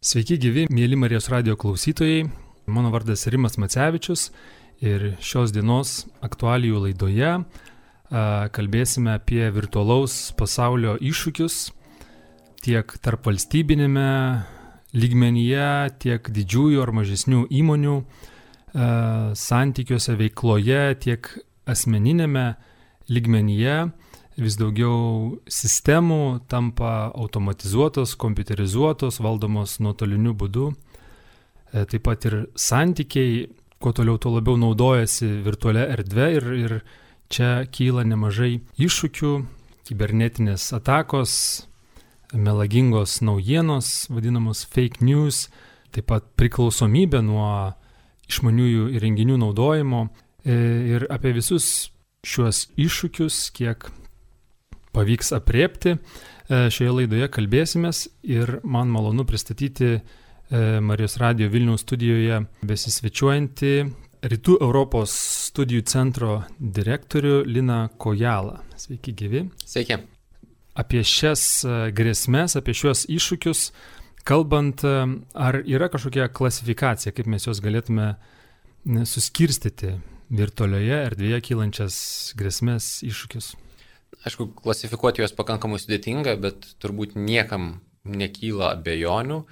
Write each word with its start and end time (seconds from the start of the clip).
Sveiki 0.00 0.38
gyvi, 0.40 0.62
mėly 0.72 0.96
Marijos 0.96 1.26
radio 1.28 1.58
klausytojai. 1.60 2.22
Mano 2.72 2.88
vardas 2.88 3.26
Rimas 3.28 3.58
Macevičius 3.60 4.30
ir 4.80 5.02
šios 5.20 5.52
dienos 5.52 6.06
aktualijų 6.24 6.78
laidoje 6.86 7.34
kalbėsime 8.56 9.18
apie 9.18 9.42
virtualaus 9.52 10.14
pasaulio 10.40 10.94
iššūkius 11.04 11.58
tiek 12.64 12.96
tarp 13.04 13.28
valstybinėme 13.28 14.06
lygmenyje, 14.96 15.68
tiek 16.00 16.32
didžiųjų 16.32 16.80
ar 16.80 16.96
mažesnių 16.96 17.44
įmonių 17.60 18.00
santykiuose, 19.36 20.16
veikloje, 20.16 20.82
tiek 21.04 21.28
asmeninėme 21.68 22.54
lygmenyje 23.12 23.82
vis 24.40 24.56
daugiau 24.58 25.38
sistemų 25.50 26.40
tampa 26.50 27.10
automatizuotos, 27.14 28.16
kompiuterizuotos, 28.20 29.20
valdomos 29.22 29.78
nuotoliniu 29.84 30.34
būdu. 30.36 30.70
E, 31.72 31.84
taip 31.84 32.04
pat 32.08 32.26
ir 32.28 32.36
santykiai, 32.58 33.48
kuo 33.80 33.92
toliau, 33.96 34.18
tuo 34.20 34.34
labiau 34.36 34.58
naudojasi 34.60 35.28
virtualia 35.44 35.86
erdve 35.94 36.28
ir, 36.36 36.48
ir 36.56 36.76
čia 37.32 37.50
kyla 37.72 38.04
nemažai 38.08 38.58
iššūkių, 38.80 39.34
kibernetinės 39.88 40.70
atakos, 40.76 41.34
melagingos 42.32 43.20
naujienos, 43.26 44.08
vadinamos 44.10 44.64
fake 44.70 45.02
news, 45.04 45.48
taip 45.94 46.10
pat 46.10 46.26
priklausomybė 46.38 47.22
nuo 47.26 47.46
išmaniųjų 48.30 48.90
įrenginių 48.98 49.38
naudojimo 49.42 50.04
e, 50.06 50.54
ir 50.94 51.08
apie 51.10 51.34
visus 51.34 51.90
šiuos 52.26 52.68
iššūkius, 52.78 53.48
kiek 53.56 53.88
pavyks 54.92 55.32
apriepti. 55.36 55.96
E, 56.50 56.66
šioje 56.72 56.94
laidoje 56.96 57.28
kalbėsimės 57.30 58.06
ir 58.26 58.58
man 58.66 58.90
malonu 58.90 59.24
pristatyti 59.28 59.90
e, 59.94 60.00
Marijos 60.82 61.14
Radio 61.22 61.50
Vilniaus 61.52 61.84
studijoje 61.86 62.42
besisvečiuojantį 62.66 63.74
Rytų 64.30 64.58
Europos 64.60 65.14
studijų 65.46 65.84
centro 65.88 66.32
direktorių 66.58 67.44
Lina 67.48 67.84
Kojalą. 68.02 68.58
Sveiki, 68.76 69.14
gyvi. 69.16 69.46
Sveiki. 69.64 70.00
Apie 70.80 71.04
šias 71.06 71.44
e, 71.64 71.78
grėsmės, 71.94 72.58
apie 72.58 72.74
šiuos 72.76 73.06
iššūkius, 73.08 73.70
kalbant, 74.26 74.84
ar 74.84 75.62
yra 75.64 75.88
kažkokia 75.88 76.26
klasifikacija, 76.28 77.14
kaip 77.16 77.30
mes 77.30 77.46
juos 77.46 77.62
galėtume 77.64 78.12
suskirstyti 79.08 79.94
virtualioje 80.28 80.98
erdvėje 81.06 81.40
kylančias 81.48 81.96
grėsmės 82.38 82.98
iššūkius? 83.06 83.54
Aišku, 84.26 84.50
klasifikuoti 84.62 85.22
juos 85.22 85.34
pakankamai 85.36 85.80
sudėtinga, 85.82 86.36
bet 86.40 86.72
turbūt 86.82 87.16
niekam 87.18 87.80
nekyla 88.04 88.74
abejonių, 88.76 89.42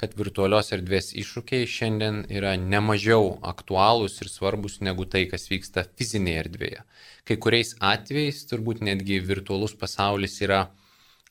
kad 0.00 0.16
virtualios 0.18 0.72
erdvės 0.74 1.12
iššūkiai 1.14 1.68
šiandien 1.70 2.24
yra 2.32 2.54
nemažiau 2.58 3.36
aktualūs 3.46 4.18
ir 4.24 4.30
svarbus 4.30 4.80
negu 4.82 5.06
tai, 5.06 5.24
kas 5.30 5.46
vyksta 5.50 5.86
fizinėje 5.98 6.40
erdvėje. 6.44 6.80
Kai 7.28 7.36
kuriais 7.40 7.76
atvejais 7.78 8.42
turbūt 8.50 8.82
netgi 8.84 9.20
virtualus 9.22 9.76
pasaulis 9.78 10.40
yra 10.42 10.66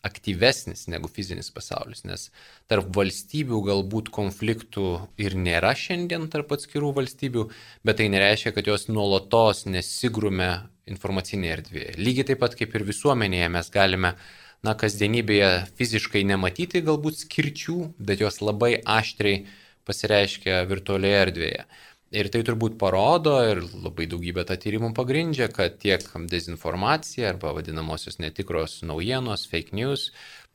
aktyvesnis 0.03 0.85
negu 0.91 1.07
fizinis 1.07 1.49
pasaulis, 1.55 2.03
nes 2.03 2.27
tarp 2.71 2.89
valstybių 2.95 3.61
galbūt 3.69 4.11
konfliktų 4.13 4.87
ir 5.23 5.37
nėra 5.39 5.71
šiandien 5.79 6.27
tarp 6.33 6.51
atskirų 6.57 6.91
valstybių, 6.99 7.47
bet 7.87 8.01
tai 8.01 8.09
nereiškia, 8.11 8.53
kad 8.57 8.67
jos 8.67 8.89
nuolatos 8.91 9.63
nesigrumė 9.69 10.51
informacinėje 10.91 11.57
erdvėje. 11.57 11.97
Lygiai 12.03 12.27
taip 12.31 12.43
pat 12.43 12.57
kaip 12.59 12.75
ir 12.75 12.87
visuomenėje 12.87 13.49
mes 13.55 13.71
galime, 13.71 14.15
na, 14.63 14.75
kasdienybėje 14.79 15.51
fiziškai 15.79 16.23
nematyti 16.27 16.83
galbūt 16.83 17.23
skirčių, 17.23 17.77
bet 17.99 18.23
jos 18.23 18.41
labai 18.43 18.75
aštriai 18.83 19.45
pasireiškia 19.87 20.63
virtualioje 20.67 21.23
erdvėje. 21.27 21.65
Ir 22.13 22.29
tai 22.29 22.43
turbūt 22.45 22.75
parodo 22.77 23.39
ir 23.41 23.63
labai 23.81 24.05
daugybė 24.05 24.43
tą 24.45 24.57
tyrimų 24.61 24.91
pagrindžia, 24.93 25.47
kad 25.49 25.79
tiek 25.81 26.03
dezinformacija 26.29 27.31
arba 27.31 27.55
vadinamosios 27.57 28.19
netikros 28.21 28.83
naujienos, 28.85 29.47
fake 29.49 29.73
news, 29.73 30.11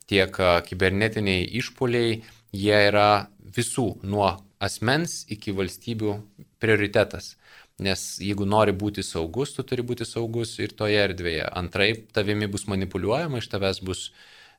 tiek 0.07 0.31
kibernetiniai 0.69 1.43
išpoliai, 1.59 2.21
jie 2.55 2.79
yra 2.87 3.27
visų 3.43 3.89
nuo 4.07 4.31
asmens 4.63 5.25
iki 5.35 5.51
valstybių 5.55 6.15
prioritetas. 6.63 7.33
Nes 7.79 8.07
jeigu 8.23 8.47
nori 8.47 8.71
būti 8.75 9.03
saugus, 9.03 9.51
tu 9.55 9.63
turi 9.67 9.83
būti 9.83 10.07
saugus 10.07 10.55
ir 10.63 10.71
toje 10.79 10.99
erdvėje. 10.99 11.45
Antraip, 11.59 12.09
tavimi 12.15 12.47
bus 12.51 12.67
manipuliuojama, 12.71 13.39
iš 13.39 13.51
tavęs 13.51 13.83
bus 13.83 14.09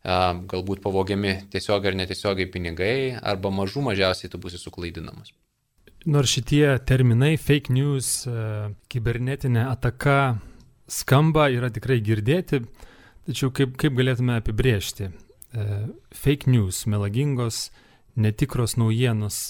galbūt 0.05 0.81
pavogiami 0.85 1.37
tiesiog 1.53 1.89
ar 1.89 1.97
netiesiogiai 1.97 2.49
pinigai, 2.49 2.97
arba 3.21 3.53
mažų 3.53 3.89
mažiausiai 3.89 4.33
tu 4.33 4.41
būsi 4.41 4.61
suklaidinamas. 4.61 5.33
Nors 6.07 6.33
šitie 6.33 6.79
terminai 6.89 7.35
fake 7.37 7.73
news, 7.75 8.25
kibernetinė 8.89 9.67
ataka 9.69 10.39
skamba, 10.89 11.51
yra 11.53 11.69
tikrai 11.73 12.01
girdėti, 12.01 12.63
tačiau 13.29 13.53
kaip, 13.53 13.77
kaip 13.81 13.99
galėtume 13.99 14.39
apibriežti? 14.41 15.11
Fake 16.17 16.49
news, 16.49 16.87
melagingos, 16.89 17.69
netikros 18.17 18.79
naujienos, 18.81 19.43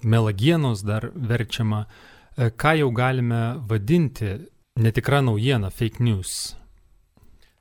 melagienos 0.00 0.86
dar 0.86 1.10
verčiama 1.12 1.84
E, 2.38 2.52
ką 2.54 2.76
jau 2.78 2.92
galime 2.94 3.58
vadinti 3.66 4.36
netikra 4.78 5.18
naujiena, 5.26 5.72
fake 5.74 6.04
news? 6.06 6.54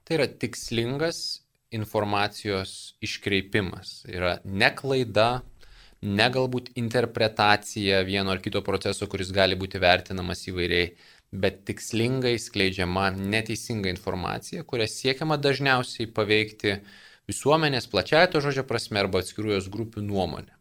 Tai 0.06 0.20
yra 0.20 0.28
tikslingas 0.30 1.42
informacijos 1.74 2.94
iškreipimas. 3.02 4.04
Yra 4.06 4.36
ne 4.46 4.70
klaida, 4.78 5.42
ne 6.02 6.28
galbūt 6.34 6.74
interpretacija 6.78 8.02
vieno 8.08 8.34
ar 8.34 8.42
kito 8.44 8.62
proceso, 8.66 9.08
kuris 9.10 9.32
gali 9.34 9.58
būti 9.58 9.82
vertinamas 9.82 10.46
įvairiai, 10.50 10.92
bet 11.32 11.64
tikslingai 11.68 12.38
skleidžiama 12.40 13.10
neteisinga 13.18 13.90
informacija, 13.92 14.64
kuria 14.64 14.88
siekiama 14.88 15.40
dažniausiai 15.42 16.08
paveikti 16.08 16.78
visuomenės 17.28 17.90
plačiaja 17.92 18.30
to 18.32 18.44
žodžio 18.44 18.64
prasme 18.68 19.02
arba 19.04 19.24
atskirų 19.24 19.58
jos 19.58 19.68
grupių 19.74 20.06
nuomonę. 20.06 20.54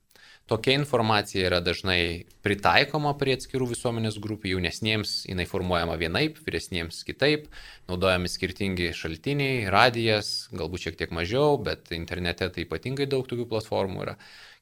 Tokia 0.46 0.76
informacija 0.78 1.48
yra 1.48 1.58
dažnai 1.58 2.26
pritaikoma 2.46 3.16
prie 3.18 3.32
atskirų 3.34 3.66
visuomenės 3.72 4.20
grupių, 4.22 4.52
jaunesniems 4.52 5.14
jinai 5.26 5.46
formuojama 5.50 5.96
vienaip, 5.98 6.38
vyresniems 6.46 7.00
kitaip, 7.06 7.48
naudojami 7.90 8.30
skirtingi 8.30 8.92
šaltiniai, 8.94 9.64
radijas, 9.74 10.46
galbūt 10.54 10.84
šiek 10.86 11.00
tiek 11.00 11.14
mažiau, 11.18 11.58
bet 11.58 11.90
internete 11.98 12.46
tai 12.46 12.62
ypatingai 12.62 13.08
daug 13.10 13.26
tokių 13.26 13.48
platformų 13.50 14.06
yra. 14.06 14.14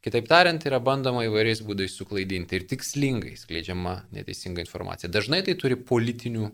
Kitaip 0.05 0.27
tariant, 0.29 0.61
yra 0.69 0.83
bandoma 0.85 1.23
įvairiais 1.25 1.63
būdais 1.65 1.95
suklaidinti 1.97 2.59
ir 2.59 2.67
tikslingai 2.69 3.39
skleidžiama 3.41 4.03
neteisinga 4.13 4.61
informacija. 4.61 5.09
Dažnai 5.09 5.41
tai 5.47 5.57
turi 5.57 5.79
politinių 5.81 6.51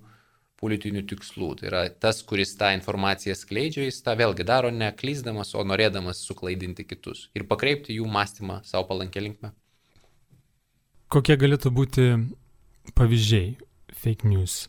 politinių 0.61 1.05
tikslų. 1.09 1.55
Tai 1.61 1.69
yra 1.71 1.83
tas, 2.03 2.21
kuris 2.27 2.53
tą 2.61 2.71
informaciją 2.77 3.37
skleidžia, 3.39 3.87
jis 3.89 4.03
tą 4.05 4.15
vėlgi 4.21 4.45
daro 4.47 4.71
ne 4.75 4.91
klyzdamas, 4.97 5.55
o 5.57 5.65
norėdamas 5.67 6.21
suklaidinti 6.27 6.85
kitus 6.89 7.29
ir 7.37 7.47
pakreipti 7.49 7.97
jų 7.97 8.09
mąstymą 8.11 8.61
savo 8.69 8.87
palankę 8.91 9.25
linkmę. 9.25 9.55
Kokie 11.11 11.35
galėtų 11.41 11.73
būti 11.75 12.07
pavyzdžiai 12.95 13.57
fake 14.03 14.29
news? 14.31 14.69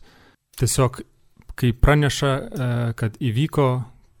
Tiesiog, 0.58 1.02
kai 1.58 1.70
praneša, 1.76 2.32
e, 2.32 2.72
kad 2.98 3.20
įvyko 3.22 3.68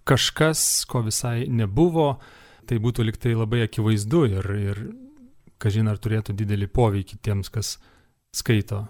kažkas, 0.08 0.84
ko 0.86 1.02
visai 1.08 1.48
nebuvo, 1.48 2.20
tai 2.66 2.80
būtų 2.82 3.06
liktai 3.08 3.36
labai 3.36 3.64
akivaizdu 3.66 4.24
ir, 4.30 4.50
ir 4.70 4.82
kažin 5.62 5.90
ar 5.90 6.00
turėtų 6.02 6.34
didelį 6.36 6.68
poveikį 6.72 7.20
tiems, 7.22 7.52
kas 7.52 7.76
skaito 8.34 8.84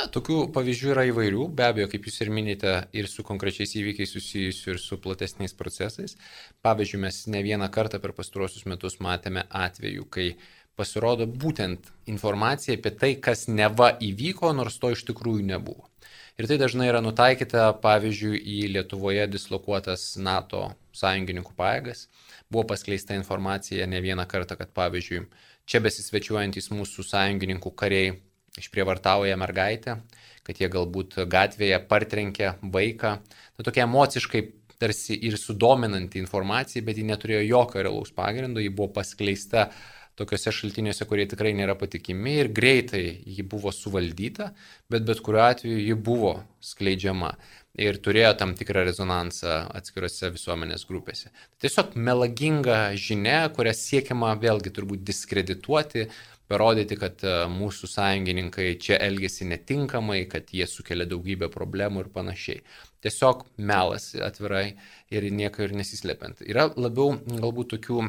Na, 0.00 0.06
tokių 0.08 0.46
pavyzdžių 0.54 0.92
yra 0.94 1.02
įvairių, 1.10 1.42
be 1.52 1.66
abejo, 1.66 1.88
kaip 1.92 2.06
jūs 2.08 2.22
ir 2.24 2.30
minite, 2.32 2.70
ir 2.96 3.08
su 3.10 3.24
konkrečiais 3.26 3.74
įvykiais 3.76 4.14
susijusiu, 4.14 4.70
ir 4.72 4.78
su 4.80 4.96
platesniais 5.02 5.52
procesais. 5.58 6.16
Pavyzdžiui, 6.64 7.00
mes 7.02 7.18
ne 7.34 7.42
vieną 7.44 7.68
kartą 7.74 8.00
per 8.00 8.14
pastaruosius 8.16 8.64
metus 8.70 8.96
matėme 9.04 9.44
atvejų, 9.64 10.06
kai 10.08 10.30
pasirodo 10.80 11.26
būtent 11.28 11.92
informacija 12.08 12.78
apie 12.78 12.94
tai, 13.02 13.12
kas 13.20 13.44
neva 13.50 13.90
įvyko, 14.00 14.54
nors 14.56 14.80
to 14.80 14.94
iš 14.94 15.04
tikrųjų 15.10 15.44
nebuvo. 15.52 15.89
Ir 16.40 16.46
tai 16.48 16.56
dažnai 16.56 16.86
yra 16.88 17.02
nutaikyta, 17.04 17.66
pavyzdžiui, 17.82 18.38
į 18.40 18.60
Lietuvoje 18.72 19.26
dislokuotas 19.28 20.14
NATO 20.16 20.70
sąjungininkų 20.96 21.52
pajėgas. 21.58 22.06
Buvo 22.48 22.64
paskleista 22.70 23.12
informacija 23.12 23.84
ne 23.84 24.00
vieną 24.00 24.24
kartą, 24.30 24.56
kad, 24.56 24.70
pavyzdžiui, 24.72 25.26
čia 25.68 25.82
besisvečiuojantis 25.84 26.70
mūsų 26.72 27.04
sąjungininkų 27.10 27.74
kariai 27.76 28.14
išprievartauja 28.56 29.36
mergaitę, 29.36 29.98
kad 30.48 30.64
jie 30.64 30.70
galbūt 30.72 31.18
gatvėje 31.28 31.82
partrenkė 31.92 32.54
vaiką. 32.72 33.12
Na, 33.20 33.66
tokia 33.66 33.84
emociškai 33.84 34.46
tarsi 34.80 35.20
ir 35.28 35.36
sudominanti 35.36 36.24
informacija, 36.24 36.80
bet 36.88 36.96
ji 36.96 37.04
neturėjo 37.10 37.44
jokio 37.50 37.84
realaus 37.84 38.16
pagrindo, 38.16 38.64
ji 38.64 38.72
buvo 38.72 38.88
paskleista 38.96 39.68
tokiuose 40.20 40.52
šaltiniuose, 40.52 41.06
kurie 41.08 41.24
tikrai 41.30 41.54
nėra 41.56 41.74
patikimi 41.80 42.36
ir 42.42 42.52
greitai 42.52 43.04
ji 43.24 43.46
buvo 43.46 43.72
suvaldyta, 43.74 44.52
bet 44.92 45.08
bet 45.08 45.24
kuriuo 45.24 45.46
atveju 45.48 45.80
ji 45.80 45.96
buvo 46.10 46.36
skleidžiama. 46.72 47.34
ir 47.78 47.98
turėjo 48.02 48.32
tam 48.38 48.54
tikrą 48.58 48.82
rezonansą 48.88 49.60
atskirose 49.78 50.32
visuomenės 50.34 50.82
grupėse. 50.88 51.30
Tiesiog 51.62 51.94
melaginga 51.94 52.96
žinia, 52.98 53.44
kurią 53.54 53.74
siekiama 53.76 54.32
vėlgi 54.42 54.72
turbūt 54.74 55.04
diskredituoti, 55.06 56.08
parodyti, 56.50 56.98
kad 56.98 57.22
e, 57.24 57.34
mūsų 57.50 57.88
sąjungininkai 57.90 58.72
čia 58.82 58.98
elgesi 59.02 59.46
netinkamai, 59.48 60.24
kad 60.30 60.50
jie 60.54 60.66
sukelia 60.68 61.06
daugybę 61.08 61.50
problemų 61.52 62.04
ir 62.04 62.10
panašiai. 62.14 62.62
Tiesiog 63.00 63.46
melas 63.56 64.10
atvirai 64.20 64.74
ir 65.14 65.24
nieko 65.32 65.64
ir 65.64 65.72
nesislepiant. 65.72 66.42
Yra 66.44 66.66
labiau 66.76 67.14
galbūt 67.16 67.70
tokių 67.76 68.02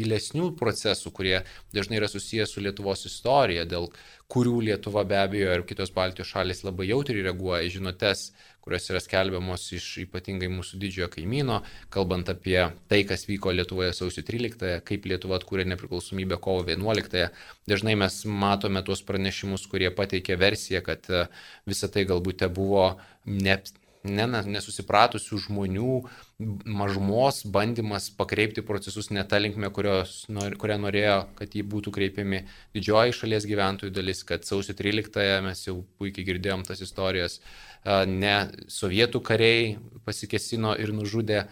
gilesnių 0.00 0.48
procesų, 0.58 1.12
kurie 1.14 1.36
dažnai 1.76 2.00
yra 2.00 2.08
susijęs 2.10 2.56
su 2.56 2.64
Lietuvos 2.64 3.06
istorija, 3.06 3.68
dėl 3.70 3.86
kurių 4.32 4.56
Lietuva 4.70 5.06
be 5.06 5.20
abejo 5.20 5.54
ir 5.54 5.66
kitos 5.68 5.94
Baltijos 5.94 6.32
šalis 6.32 6.64
labai 6.66 6.88
jautriai 6.90 7.28
reaguoja 7.28 7.62
į 7.68 7.76
žinutės, 7.76 8.32
kurios 8.66 8.88
yra 8.90 8.98
skelbiamos 8.98 9.64
iš 9.76 9.84
ypatingai 10.02 10.48
mūsų 10.50 10.80
didžiojo 10.82 11.06
kaimyno, 11.12 11.60
kalbant 11.94 12.26
apie 12.32 12.58
tai, 12.90 13.04
kas 13.06 13.22
vyko 13.28 13.52
Lietuvoje 13.54 13.92
sausio 13.94 14.24
13-ąją, 14.26 14.80
kaip 14.88 15.06
Lietuva 15.06 15.38
atkūrė 15.38 15.68
nepriklausomybę 15.70 16.40
kovo 16.42 16.64
11-ąją. 16.66 17.28
Dažnai 17.70 17.94
mes 18.02 18.16
matome 18.26 18.82
tuos 18.82 19.04
pranešimus, 19.06 19.68
kurie 19.70 19.92
pateikė 19.94 20.34
versiją, 20.42 20.82
kad 20.82 21.06
e, 21.06 21.28
visa 21.70 21.86
tai 21.94 22.08
galbūt 22.10 22.42
buvo 22.58 22.88
ne 23.30 23.54
ne, 24.06 24.26
nesusipratusių 24.56 25.38
žmonių 25.46 25.92
mažumos 26.68 27.42
bandymas 27.52 28.08
pakreipti 28.14 28.64
procesus 28.66 29.10
ne 29.10 29.24
tą 29.28 29.40
linkmę, 29.42 29.70
kurią 29.74 30.78
norėjo, 30.82 31.18
kad 31.38 31.54
jį 31.56 31.64
būtų 31.74 31.92
kreipiami 31.96 32.42
didžioji 32.76 33.16
šalies 33.16 33.46
gyventojų 33.48 33.94
dalis, 33.96 34.22
kad 34.28 34.44
sausio 34.48 34.76
13-ąją 34.78 35.38
mes 35.46 35.64
jau 35.68 35.78
puikiai 36.00 36.26
girdėjom 36.28 36.66
tas 36.68 36.82
istorijas, 36.84 37.40
ne 37.86 38.36
sovietų 38.72 39.22
kariai 39.24 39.76
pasikesino 40.04 40.74
ir 40.80 40.92
nužudė 40.96 41.46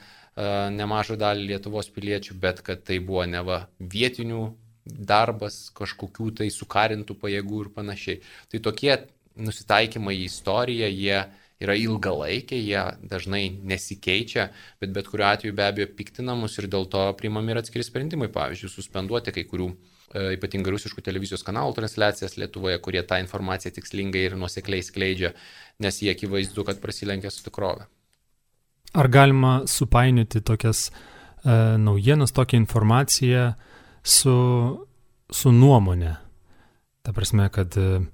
nemažą 0.74 1.16
dalį 1.20 1.52
Lietuvos 1.52 1.88
piliečių, 1.94 2.34
bet 2.42 2.60
kad 2.66 2.82
tai 2.84 2.98
buvo 2.98 3.22
neva 3.30 3.68
vietinių 3.78 4.48
darbas, 4.84 5.70
kažkokių 5.72 6.32
tai 6.40 6.50
sukarintų 6.52 7.14
pajėgų 7.20 7.60
ir 7.62 7.70
panašiai. 7.76 8.18
Tai 8.52 8.60
tokie 8.66 8.96
nusitaikymai 9.34 10.16
į 10.18 10.26
istoriją, 10.28 10.90
jie 10.90 11.22
yra 11.64 11.74
ilgalaikiai, 11.78 12.62
jie 12.62 13.08
dažnai 13.10 13.42
nesikeičia, 13.72 14.48
bet 14.82 14.92
bet 14.94 15.08
kuriuo 15.10 15.28
atveju 15.30 15.56
be 15.56 15.66
abejo 15.66 15.88
piktina 15.98 16.36
mus 16.38 16.56
ir 16.60 16.68
dėl 16.70 16.86
to 16.90 17.02
priimami 17.18 17.54
ir 17.54 17.60
atskiri 17.62 17.86
sprendimai, 17.86 18.30
pavyzdžiui, 18.34 18.72
suspenduoti 18.72 19.34
kai 19.34 19.46
kurių 19.50 19.68
e, 19.70 20.36
ypatingai 20.36 20.74
rusiškų 20.76 21.04
televizijos 21.04 21.44
kanalų 21.46 21.76
transliacijas 21.80 22.38
Lietuvoje, 22.40 22.78
kurie 22.84 23.02
tą 23.02 23.20
informaciją 23.24 23.74
tikslingai 23.78 24.26
ir 24.28 24.38
nusekliai 24.40 24.84
skleidžia, 24.86 25.34
nes 25.84 26.00
jie 26.02 26.12
akivaizdu, 26.14 26.66
kad 26.68 26.82
prasilenkia 26.82 27.32
su 27.34 27.44
tikrove. 27.46 27.88
Ar 28.94 29.08
galima 29.10 29.64
supainioti 29.66 30.44
tokias 30.46 30.88
e, 30.90 31.54
naujienas, 31.82 32.32
tokią 32.32 32.60
informaciją 32.62 33.48
su, 34.02 34.34
su 35.30 35.52
nuomonė? 35.52 36.12
Ta 37.04 37.12
prasme, 37.12 37.48
kad 37.52 37.74
e, 37.76 38.04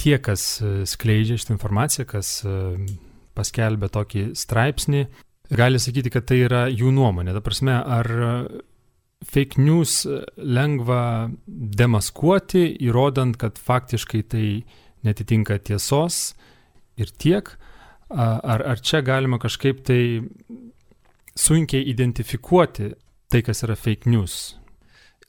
tie, 0.00 0.16
kas 0.22 0.60
e, 0.62 0.82
skleidžia 0.88 1.38
šitą 1.40 1.56
informaciją, 1.56 2.06
kas 2.10 2.34
e, 2.44 2.56
paskelbė 3.36 3.88
tokį 3.92 4.24
straipsnį, 4.38 5.06
gali 5.52 5.80
sakyti, 5.82 6.12
kad 6.12 6.26
tai 6.28 6.42
yra 6.46 6.66
jų 6.72 6.92
nuomonė. 6.94 7.34
Ta 7.36 7.42
prasme, 7.44 7.74
ar 7.76 8.08
fake 9.22 9.60
news 9.60 10.02
lengva 10.36 11.30
demaskuoti, 11.46 12.64
įrodant, 12.86 13.36
kad 13.40 13.60
faktiškai 13.60 14.22
tai 14.32 14.46
netitinka 15.06 15.58
tiesos 15.62 16.32
ir 17.00 17.12
tiek, 17.18 17.48
ar, 18.12 18.64
ar 18.74 18.82
čia 18.82 19.02
galima 19.04 19.38
kažkaip 19.42 19.82
tai 19.86 20.02
sunkiai 21.38 21.86
identifikuoti 21.90 22.92
tai, 23.32 23.40
kas 23.42 23.64
yra 23.64 23.76
fake 23.78 24.10
news? 24.10 24.54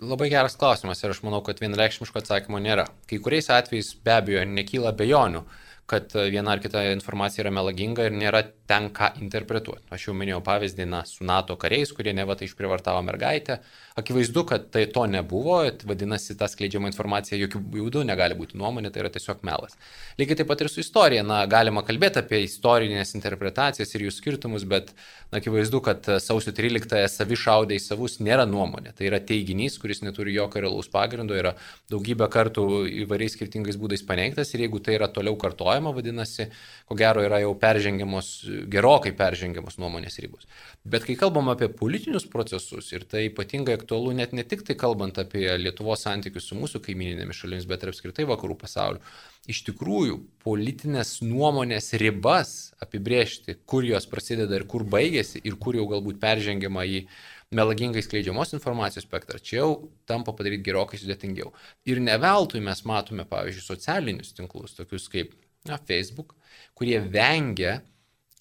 Labai 0.02 0.30
geras 0.34 0.56
klausimas 0.58 1.04
ir 1.04 1.14
aš 1.14 1.22
manau, 1.26 1.44
kad 1.46 1.60
vienreikšmiško 1.62 2.24
atsakymo 2.24 2.62
nėra. 2.64 2.88
Kai 3.10 3.20
kuriais 3.22 3.50
atvejais 3.54 3.94
be 4.04 4.16
abejo 4.16 4.46
nekyla 4.50 4.94
bejonių, 4.98 5.44
kad 5.90 6.16
viena 6.16 6.56
ar 6.56 6.64
kita 6.64 6.86
informacija 6.94 7.44
yra 7.44 7.54
melaginga 7.54 8.08
ir 8.08 8.16
nėra 8.18 8.44
ten 8.68 8.88
ką 8.96 9.10
interpretuoti. 9.20 9.84
Aš 9.92 10.08
jau 10.08 10.14
minėjau 10.16 10.40
pavyzdį 10.46 10.86
na, 10.88 11.02
su 11.08 11.26
NATO 11.28 11.58
kariais, 11.60 11.92
kurie 11.96 12.14
ne 12.16 12.24
va 12.28 12.38
tai 12.40 12.48
išprivartavo 12.48 13.02
mergaitę. 13.04 13.60
Akivaizdu, 14.00 14.46
kad 14.50 14.70
tai 14.74 14.86
to 14.90 15.04
nebuvo, 15.06 15.60
vadinasi, 15.86 16.38
ta 16.40 16.48
skleidžiama 16.50 16.88
informacija 16.90 17.38
jokių 17.38 17.60
būdų 17.74 18.06
negali 18.08 18.38
būti 18.40 18.58
nuomonė, 18.58 18.90
tai 18.94 19.04
yra 19.04 19.12
tiesiog 19.14 19.44
melas. 19.46 19.76
Lygiai 20.18 20.40
taip 20.40 20.50
pat 20.50 20.64
ir 20.64 20.72
su 20.72 20.80
istorija. 20.82 21.26
Na, 21.28 21.42
galima 21.50 21.84
kalbėti 21.86 22.22
apie 22.24 22.40
istorinės 22.46 23.14
interpretacijas 23.18 23.92
ir 23.94 24.08
jų 24.08 24.14
skirtumus, 24.16 24.64
bet 24.70 24.94
na, 24.96 25.42
akivaizdu, 25.42 25.84
kad 25.84 26.08
sausio 26.24 26.56
13-ąją 26.56 27.12
savi 27.12 27.38
šaudė 27.44 27.78
į 27.78 27.84
savus 27.84 28.18
nėra 28.24 28.48
nuomonė. 28.50 28.96
Tai 28.96 29.12
yra 29.12 29.20
teiginys, 29.20 29.76
kuris 29.82 30.02
neturi 30.06 30.38
jokio 30.38 30.64
realaus 30.64 30.88
pagrindo, 30.94 31.36
yra 31.36 31.54
daugybę 31.92 32.32
kartų 32.32 32.66
įvairiais 33.04 33.36
skirtingais 33.36 33.78
būdais 33.82 34.08
paneigtas 34.08 34.56
ir 34.56 34.66
jeigu 34.66 34.80
tai 34.84 34.96
yra 34.98 35.12
toliau 35.12 35.36
kartojama, 35.40 35.94
vadinasi, 35.94 36.48
ko 36.88 36.98
gero 36.98 37.28
yra 37.28 37.44
jau 37.44 37.54
peržengiamos 37.60 38.34
gerokai 38.70 39.12
peržengiamos 39.18 39.78
nuomonės 39.82 40.20
ribos. 40.24 40.48
Bet 40.84 41.06
kai 41.08 41.16
kalbam 41.20 41.50
apie 41.52 41.70
politinius 41.72 42.26
procesus, 42.30 42.92
ir 42.94 43.06
tai 43.10 43.28
ypatingai 43.30 43.76
aktualu 43.78 44.14
net 44.18 44.34
ne 44.36 44.46
tik 44.48 44.66
tai 44.68 44.76
kalbant 44.80 45.20
apie 45.22 45.46
Lietuvos 45.60 46.06
santykius 46.06 46.50
su 46.50 46.58
mūsų 46.60 46.82
kaimininėmis 46.86 47.42
šalimis, 47.42 47.68
bet 47.70 47.84
ir 47.84 47.94
apskritai 47.94 48.28
vakarų 48.30 48.58
pasauliu, 48.62 49.04
iš 49.50 49.64
tikrųjų 49.68 50.20
politinės 50.44 51.18
nuomonės 51.26 51.94
ribas 52.02 52.74
apibriežti, 52.84 53.58
kur 53.66 53.88
jos 53.88 54.08
prasideda 54.10 54.60
ir 54.60 54.68
kur 54.70 54.88
baigėsi, 54.88 55.42
ir 55.44 55.60
kur 55.60 55.78
jau 55.80 55.88
galbūt 55.92 56.20
peržengiama 56.24 56.88
į 56.88 57.06
melagingai 57.54 58.02
skleidžiamos 58.04 58.56
informacijos 58.58 59.06
spektrą, 59.06 59.38
čia 59.38 59.60
jau 59.62 59.72
tampa 60.10 60.34
padaryti 60.34 60.66
gerokai 60.66 61.00
sudėtingiau. 61.00 61.52
Ir 61.90 62.02
ne 62.02 62.16
veltui 62.22 62.64
mes 62.64 62.82
matome, 62.90 63.28
pavyzdžiui, 63.30 63.66
socialinius 63.68 64.34
tinklus, 64.38 64.74
tokius 64.78 65.06
kaip 65.14 65.36
na, 65.70 65.78
Facebook, 65.88 66.34
kurie 66.78 67.00
vengia 67.00 67.82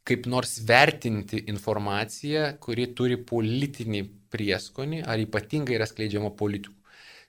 kaip 0.09 0.27
nors 0.27 0.59
vertinti 0.67 1.45
informaciją, 1.53 2.57
kuri 2.63 2.89
turi 2.97 3.19
politinį 3.23 4.03
prieskonį 4.33 5.03
ar 5.07 5.21
ypatingai 5.23 5.77
yra 5.79 5.87
skleidžiama 5.87 6.33
politikų. 6.39 6.75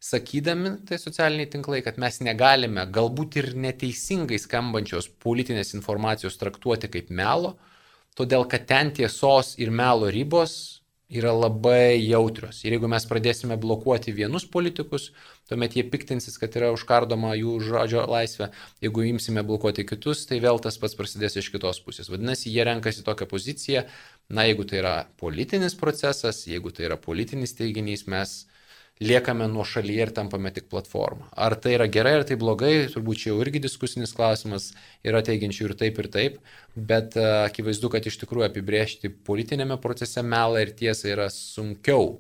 Sakydami 0.04 0.74
tai 0.88 0.98
socialiniai 1.00 1.48
tinklai, 1.48 1.80
kad 1.86 1.96
mes 2.02 2.18
negalime 2.26 2.84
galbūt 2.92 3.38
ir 3.40 3.54
neteisingai 3.56 4.40
skambančios 4.42 5.08
politinės 5.24 5.72
informacijos 5.78 6.36
traktuoti 6.42 6.90
kaip 6.92 7.14
melo, 7.14 7.54
todėl 8.18 8.44
kad 8.52 8.66
ten 8.68 8.92
tiesos 8.92 9.54
ir 9.64 9.72
melo 9.72 10.10
ribos 10.12 10.83
yra 11.14 11.34
labai 11.36 12.02
jautrios. 12.02 12.62
Ir 12.66 12.76
jeigu 12.76 12.90
mes 12.92 13.06
pradėsime 13.10 13.58
blokuoti 13.62 14.14
vienus 14.16 14.46
politikus, 14.50 15.12
tuomet 15.50 15.78
jie 15.78 15.84
piktinsis, 15.88 16.40
kad 16.42 16.56
yra 16.60 16.72
užkardoma 16.76 17.36
jų 17.38 17.58
žodžio 17.68 18.06
laisvė. 18.10 18.50
Jeigu 18.84 19.06
imsime 19.12 19.44
blokuoti 19.48 19.86
kitus, 19.88 20.26
tai 20.30 20.40
vėl 20.44 20.62
tas 20.64 20.80
pats 20.82 20.98
prasidės 20.98 21.38
iš 21.42 21.52
kitos 21.54 21.82
pusės. 21.86 22.10
Vadinasi, 22.14 22.50
jie 22.54 22.66
renkasi 22.68 23.06
tokią 23.06 23.30
poziciją, 23.30 23.86
na 24.34 24.48
jeigu 24.50 24.66
tai 24.70 24.82
yra 24.82 24.96
politinis 25.22 25.78
procesas, 25.80 26.46
jeigu 26.50 26.74
tai 26.74 26.90
yra 26.90 27.00
politinis 27.02 27.56
teiginys, 27.60 28.08
mes 28.12 28.44
liekame 29.02 29.48
nuo 29.50 29.66
šalyje 29.66 30.06
ir 30.08 30.12
tampame 30.16 30.52
tik 30.54 30.68
platformą. 30.72 31.28
Ar 31.34 31.56
tai 31.60 31.76
yra 31.78 31.88
gerai, 31.92 32.18
ar 32.20 32.26
tai 32.30 32.38
blogai, 32.40 32.74
turbūt 32.94 33.24
čia 33.24 33.32
jau 33.32 33.40
irgi 33.42 33.64
diskusinis 33.64 34.14
klausimas, 34.16 34.72
yra 35.06 35.24
teigiančių 35.26 35.70
ir 35.70 35.76
taip, 35.80 36.00
ir 36.04 36.10
taip, 36.14 36.38
bet 36.76 37.18
e, 37.18 37.26
akivaizdu, 37.48 37.90
kad 37.94 38.06
iš 38.06 38.20
tikrųjų 38.22 38.48
apibriežti 38.50 39.12
politinėme 39.28 39.80
procese 39.82 40.24
melą 40.26 40.62
ir 40.64 40.76
tiesą 40.78 41.10
yra 41.16 41.30
sunkiau, 41.34 42.20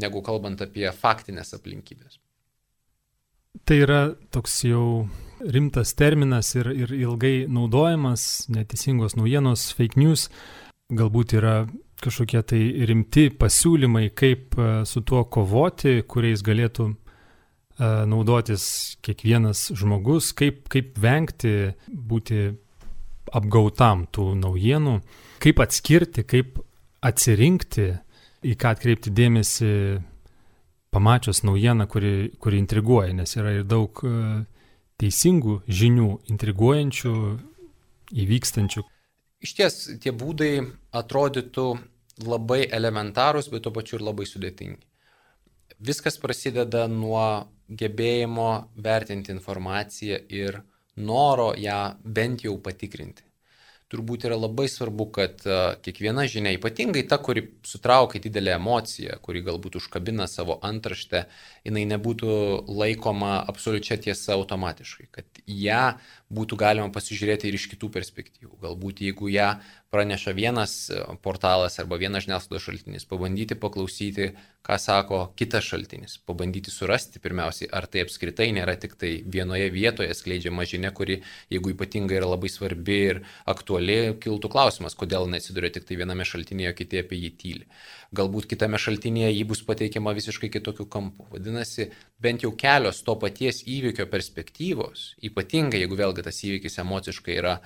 negu 0.00 0.22
kalbant 0.26 0.60
apie 0.64 0.86
faktinės 0.92 1.54
aplinkybės. 1.56 2.20
Tai 3.66 3.76
yra 3.82 4.00
toks 4.30 4.60
jau 4.68 5.08
rimtas 5.40 5.94
terminas 5.98 6.52
ir, 6.54 6.68
ir 6.70 6.92
ilgai 6.94 7.48
naudojamas, 7.50 8.46
neteisingos 8.52 9.16
naujienos, 9.18 9.70
fake 9.74 9.98
news, 9.98 10.28
galbūt 10.92 11.34
yra 11.40 11.54
kažkokie 12.04 12.42
tai 12.46 12.60
rimti 12.88 13.28
pasiūlymai, 13.36 14.10
kaip 14.16 14.56
e, 14.58 14.70
su 14.88 15.02
tuo 15.06 15.24
kovoti, 15.28 16.00
kuriais 16.08 16.42
galėtų 16.46 16.88
e, 16.90 16.94
naudotis 18.10 18.64
kiekvienas 19.04 19.70
žmogus, 19.78 20.32
kaip, 20.36 20.64
kaip 20.72 20.98
vengti 21.00 21.54
būti 21.88 22.50
apgautam 23.36 24.06
tų 24.10 24.32
naujienų, 24.40 24.98
kaip 25.42 25.62
atskirti, 25.62 26.24
kaip 26.26 26.60
atsirinkti, 27.06 27.90
į 28.40 28.56
ką 28.56 28.74
atkreipti 28.74 29.12
dėmesį, 29.12 29.74
pamačius 30.90 31.44
naujieną, 31.46 31.86
kuri, 31.86 32.30
kuri 32.42 32.58
intriguoja, 32.58 33.12
nes 33.14 33.36
yra 33.38 33.54
ir 33.60 33.66
daug 33.68 34.00
e, 34.04 34.14
teisingų 35.00 35.60
žinių, 35.68 36.08
intriguojančių, 36.32 37.14
įvykstančių. 38.24 38.84
Iš 39.40 39.54
ties 39.56 39.76
tie 40.04 40.12
būdai 40.12 40.52
atrodytų 40.92 41.66
labai 42.26 42.66
elementarūs, 42.68 43.48
bet 43.52 43.64
tuo 43.64 43.72
pačiu 43.72 43.96
ir 43.96 44.04
labai 44.04 44.26
sudėtingi. 44.28 44.82
Viskas 45.80 46.20
prasideda 46.20 46.84
nuo 46.92 47.48
gebėjimo 47.70 48.50
vertinti 48.84 49.32
informaciją 49.32 50.18
ir 50.28 50.60
noro 51.00 51.54
ją 51.56 51.80
bent 52.04 52.44
jau 52.44 52.58
patikrinti. 52.60 53.24
turbūt 53.90 54.22
yra 54.28 54.36
labai 54.38 54.68
svarbu, 54.70 55.06
kad 55.10 55.40
kiekviena 55.82 56.22
žinia, 56.30 56.52
ypatingai 56.54 57.02
ta, 57.10 57.18
kuri 57.18 57.42
sutraukia 57.66 58.20
didelę 58.22 58.52
emociją, 58.54 59.16
kuri 59.24 59.42
galbūt 59.42 59.80
užkabina 59.80 60.28
savo 60.30 60.60
antraštę, 60.62 61.24
jinai 61.66 61.84
nebūtų 61.90 62.30
laikoma 62.68 63.38
absoliučia 63.50 63.98
tiesa 64.00 64.36
automatiškai, 64.38 65.08
kad 65.12 65.42
ją 65.46 65.82
būtų 66.30 66.56
galima 66.60 66.92
pasižiūrėti 66.94 67.48
ir 67.50 67.58
iš 67.58 67.66
kitų 67.72 67.90
perspektyvų. 67.96 68.54
Galbūt 68.62 69.02
jeigu 69.02 69.30
ją 69.32 69.56
praneša 69.90 70.30
vienas 70.30 70.74
e, 70.90 71.00
portalas 71.22 71.80
arba 71.82 71.98
vienas 71.98 72.24
žiniasklaidos 72.24 72.62
šaltinis, 72.68 73.06
pabandyti 73.10 73.56
paklausyti, 73.58 74.30
ką 74.66 74.76
sako 74.78 75.20
kitas 75.38 75.66
šaltinis, 75.66 76.20
pabandyti 76.30 76.70
surasti 76.70 77.18
pirmiausiai, 77.22 77.70
ar 77.74 77.88
tai 77.90 78.04
apskritai 78.06 78.50
nėra 78.54 78.76
tik 78.78 78.94
tai 79.00 79.10
vienoje 79.26 79.66
vietoje 79.74 80.14
skleidžiama 80.14 80.68
žinia, 80.70 80.92
kuri, 80.94 81.20
jeigu 81.50 81.74
ypatingai 81.74 82.20
yra 82.20 82.30
labai 82.30 82.52
svarbi 82.52 83.00
ir 83.08 83.22
aktuali, 83.50 83.98
kiltų 84.22 84.52
klausimas, 84.52 84.94
kodėl 84.94 85.26
neatsiduria 85.32 85.72
tik 85.74 85.88
tai 85.88 85.98
viename 85.98 86.28
šaltinėje, 86.28 86.76
kiti 86.78 87.02
apie 87.02 87.18
jį 87.24 87.32
tyli. 87.42 87.66
Galbūt 88.14 88.46
kitame 88.50 88.78
šaltinėje 88.78 89.34
jį 89.34 89.44
bus 89.50 89.64
pateikiama 89.66 90.14
visiškai 90.14 90.50
kitokiu 90.54 90.86
kampu. 90.90 91.26
Vadinasi, 91.34 91.49
bent 92.20 92.44
jau 92.44 92.52
kelios 92.56 93.02
to 93.06 93.16
paties 93.20 93.62
įvykio 93.68 94.06
perspektyvos, 94.12 95.14
ypatingai 95.26 95.82
jeigu 95.82 95.98
vėlgi 95.98 96.24
tas 96.26 96.42
įvykis 96.46 96.80
emociškai 96.84 97.38
yra 97.40 97.56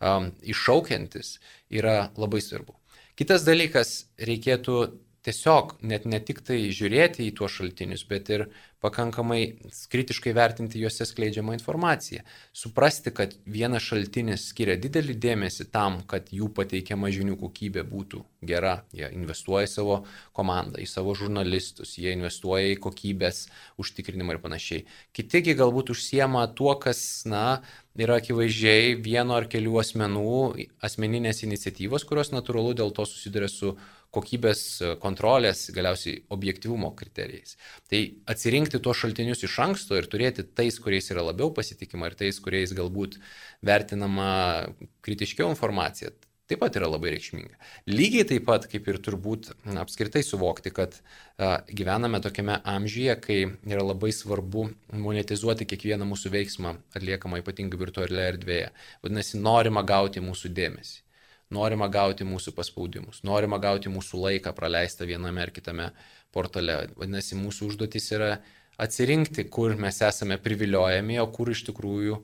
um, 0.00 0.30
iššaukiantis, 0.42 1.38
yra 1.74 2.10
labai 2.20 2.42
svarbu. 2.44 2.76
Kitas 3.18 3.44
dalykas, 3.46 4.08
reikėtų 4.18 4.78
tiesiog 5.24 5.78
net 5.80 6.04
ne 6.04 6.20
tik 6.20 6.42
tai 6.44 6.60
žiūrėti 6.74 7.24
į 7.28 7.34
tuos 7.38 7.56
šaltinius, 7.56 8.04
bet 8.08 8.30
ir 8.34 8.46
pakankamai 8.84 9.40
kritiškai 9.92 10.34
vertinti 10.36 10.82
juose 10.82 11.06
skleidžiamą 11.08 11.54
informaciją. 11.56 12.24
Suprasti, 12.52 13.12
kad 13.16 13.32
vienas 13.48 13.86
šaltinis 13.86 14.44
skiria 14.50 14.76
didelį 14.80 15.16
dėmesį 15.24 15.70
tam, 15.72 16.02
kad 16.10 16.28
jų 16.34 16.50
pateikiama 16.58 17.08
žinių 17.14 17.38
kokybė 17.40 17.86
būtų 17.88 18.20
gera. 18.44 18.74
Jie 18.92 19.08
investuoja 19.16 19.64
į 19.64 19.72
savo 19.72 19.96
komandą, 20.36 20.82
į 20.84 20.88
savo 20.90 21.16
žurnalistus, 21.16 21.96
jie 21.96 22.12
investuoja 22.12 22.74
į 22.74 22.78
kokybės 22.84 23.46
užtikrinimą 23.80 24.36
ir 24.36 24.42
panašiai. 24.44 24.84
Kitigi 25.16 25.56
galbūt 25.56 25.94
užsiema 25.96 26.44
tuo, 26.52 26.76
kas, 26.76 27.00
na, 27.24 27.62
yra 27.96 28.20
akivaizdžiai 28.20 28.96
vieno 29.00 29.38
ar 29.38 29.48
kelių 29.48 29.80
asmenų 29.80 30.38
asmeninės 30.84 31.44
iniciatyvos, 31.46 32.04
kurios 32.04 32.34
natūralu 32.34 32.76
dėl 32.76 32.92
to 32.92 33.08
susiduria 33.08 33.48
su 33.48 33.78
kokybės 34.14 34.64
kontrolės, 35.02 35.66
galiausiai 35.74 36.22
objektivumo 36.34 36.92
kriterijais. 36.98 37.56
Tai 37.90 38.02
atsirinkti 38.30 38.80
tuos 38.82 39.00
šaltinius 39.02 39.44
iš 39.46 39.58
anksto 39.66 39.98
ir 39.98 40.08
turėti 40.10 40.46
tais, 40.46 40.78
kuriais 40.82 41.10
yra 41.14 41.26
labiau 41.26 41.52
pasitikima 41.54 42.10
ir 42.10 42.18
tais, 42.18 42.38
kuriais 42.42 42.74
galbūt 42.76 43.18
vertinama 43.64 44.28
kritiškiau 45.04 45.50
informacija, 45.52 46.12
taip 46.50 46.60
pat 46.60 46.76
yra 46.76 46.88
labai 46.90 47.14
reikšminga. 47.14 47.56
Lygiai 47.88 48.26
taip 48.28 48.44
pat, 48.48 48.66
kaip 48.70 48.88
ir 48.90 48.98
turbūt 49.04 49.50
apskritai 49.80 50.20
suvokti, 50.26 50.72
kad 50.76 50.98
gyvename 51.72 52.20
tokiame 52.24 52.58
amžiuje, 52.74 53.14
kai 53.24 53.38
yra 53.70 53.84
labai 53.84 54.12
svarbu 54.12 54.66
monetizuoti 55.04 55.68
kiekvieną 55.70 56.08
mūsų 56.10 56.34
veiksmą 56.34 56.76
atliekamą 56.98 57.40
ypatingai 57.40 57.80
virtualioje 57.80 58.28
erdvėje. 58.34 58.68
Vadinasi, 59.06 59.40
norima 59.40 59.86
gauti 59.88 60.24
mūsų 60.24 60.52
dėmesį 60.60 61.03
norima 61.54 61.88
gauti 61.92 62.26
mūsų 62.26 62.54
paspaudimus, 62.56 63.22
norima 63.26 63.60
gauti 63.62 63.92
mūsų 63.92 64.20
laiką 64.26 64.52
praleistą 64.56 65.06
viename 65.08 65.44
ar 65.44 65.52
kitame 65.54 65.90
portale. 66.34 66.88
Vadinasi, 66.98 67.38
mūsų 67.38 67.70
užduotis 67.70 68.10
yra 68.16 68.30
atsirinkti, 68.80 69.46
kur 69.54 69.76
mes 69.78 70.00
esame 70.02 70.38
priviliojami, 70.42 71.20
o 71.22 71.28
kur 71.32 71.52
iš 71.54 71.64
tikrųjų 71.70 72.18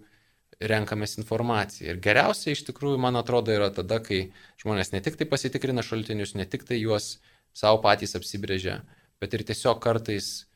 renkamės 0.60 1.16
informaciją. 1.20 1.94
Ir 1.94 2.02
geriausia 2.04 2.52
iš 2.52 2.66
tikrųjų, 2.68 2.98
man 3.00 3.16
atrodo, 3.16 3.54
yra 3.54 3.70
tada, 3.72 4.00
kai 4.04 4.28
žmonės 4.60 4.92
ne 4.92 5.00
tik 5.04 5.16
tai 5.20 5.28
pasitikrina 5.30 5.84
šaltinius, 5.86 6.34
ne 6.36 6.44
tik 6.44 6.66
tai 6.68 6.82
juos 6.82 7.18
savo 7.56 7.80
patys 7.84 8.16
apsibrėžia, 8.18 8.80
bet 9.22 9.34
ir 9.34 9.46
tiesiog 9.46 9.80
kartais 9.82 10.50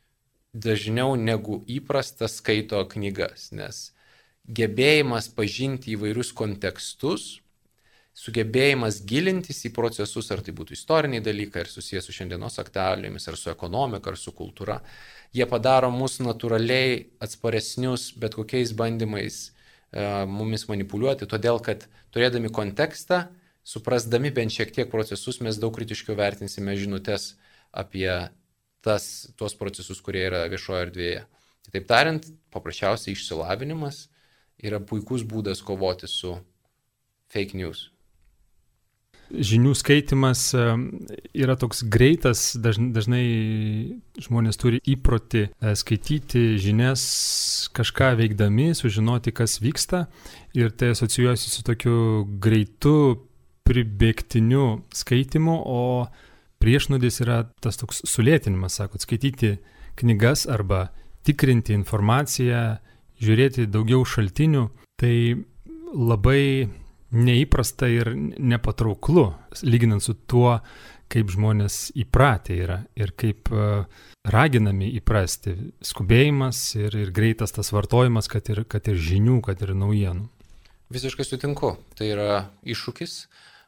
dažniau 0.55 1.17
negu 1.19 1.63
įprasta 1.71 2.29
skaito 2.31 2.83
knygas, 2.93 3.51
nes 3.57 3.89
gebėjimas 4.45 5.31
pažinti 5.33 5.95
įvairius 5.95 6.35
kontekstus 6.37 7.41
sugebėjimas 8.15 9.01
gilintis 9.03 9.65
į 9.67 9.73
procesus, 9.75 10.31
ar 10.31 10.43
tai 10.47 10.55
būtų 10.55 10.77
istoriniai 10.77 11.23
dalykai, 11.25 11.65
ar 11.65 11.71
susijęs 11.71 12.07
su 12.07 12.15
šiandienos 12.15 12.61
aktualijomis, 12.63 13.27
ar 13.29 13.39
su 13.39 13.51
ekonomika, 13.51 14.13
ar 14.13 14.19
su 14.21 14.33
kultūra, 14.37 14.79
jie 15.35 15.47
padaro 15.51 15.91
mus 15.91 16.21
natūraliai 16.23 17.01
atsparesnius 17.25 18.13
bet 18.23 18.37
kokiais 18.39 18.73
bandymais 18.79 19.41
e, 19.49 20.05
mumis 20.31 20.69
manipuliuoti, 20.71 21.27
todėl 21.31 21.59
kad 21.65 21.89
turėdami 22.15 22.53
kontekstą, 22.55 23.25
suprasdami 23.67 24.31
bent 24.35 24.55
šiek 24.55 24.71
tiek 24.77 24.91
procesus, 24.93 25.41
mes 25.43 25.59
daug 25.59 25.75
kritiškiau 25.75 26.15
vertinsime 26.19 26.77
žinutės 26.79 27.33
apie 27.75 28.07
tas, 28.85 29.09
tuos 29.35 29.57
procesus, 29.59 29.99
kurie 30.05 30.23
yra 30.29 30.45
viešoje 30.53 30.85
erdvėje. 30.87 31.25
Kitaip 31.67 31.89
tariant, 31.89 32.29
paprasčiausiai 32.55 33.17
išsilavinimas 33.17 34.05
yra 34.63 34.79
puikus 34.79 35.25
būdas 35.27 35.65
kovoti 35.65 36.07
su 36.07 36.37
fake 37.33 37.59
news 37.59 37.89
žinių 39.31 39.73
skaitimas 39.77 40.43
yra 40.55 41.57
toks 41.61 41.83
greitas, 41.91 42.53
dažnai 42.61 43.25
žmonės 44.21 44.61
turi 44.61 44.81
įprotį 44.95 45.43
e, 45.49 45.75
skaityti 45.79 46.45
žinias 46.61 47.05
kažką 47.75 48.15
veikdami, 48.21 48.73
sužinoti, 48.77 49.35
kas 49.35 49.59
vyksta 49.65 50.07
ir 50.57 50.75
tai 50.77 50.93
asocijuojasi 50.95 51.51
su 51.51 51.65
tokiu 51.67 51.97
greitu, 52.43 52.97
pribėgtiniu 53.65 54.85
skaitimu, 54.93 55.57
o 55.65 56.07
priešnodis 56.61 57.23
yra 57.25 57.45
tas 57.65 57.81
toks 57.81 58.03
sulėtinimas, 58.09 58.77
sakot, 58.81 59.03
skaityti 59.05 59.57
knygas 60.01 60.45
arba 60.51 60.91
tikrinti 61.25 61.75
informaciją, 61.77 62.65
žiūrėti 63.25 63.69
daugiau 63.73 64.05
šaltinių, 64.05 64.67
tai 65.01 65.17
labai 65.95 66.69
neįprasta 67.15 67.89
ir 67.91 68.13
nepatrauklu, 68.15 69.29
lyginant 69.67 70.05
su 70.05 70.17
tuo, 70.29 70.59
kaip 71.13 71.31
žmonės 71.31 71.93
įpratę 72.01 72.57
yra 72.59 72.79
ir 72.99 73.13
kaip 73.19 73.51
e, 73.53 73.85
raginami 74.27 74.89
įprasti 74.99 75.55
skubėjimas 75.85 76.63
ir, 76.81 76.97
ir 77.05 77.13
greitas 77.15 77.55
tas 77.55 77.71
vartojimas, 77.75 78.29
kad 78.33 78.49
ir, 78.51 78.65
kad 78.69 78.89
ir 78.91 78.99
žinių, 78.99 79.41
kad 79.45 79.63
ir 79.63 79.75
naujienų. 79.79 80.27
Visiškai 80.95 81.27
sutinku, 81.27 81.75
tai 81.99 82.11
yra 82.15 82.31
iššūkis. 82.67 83.15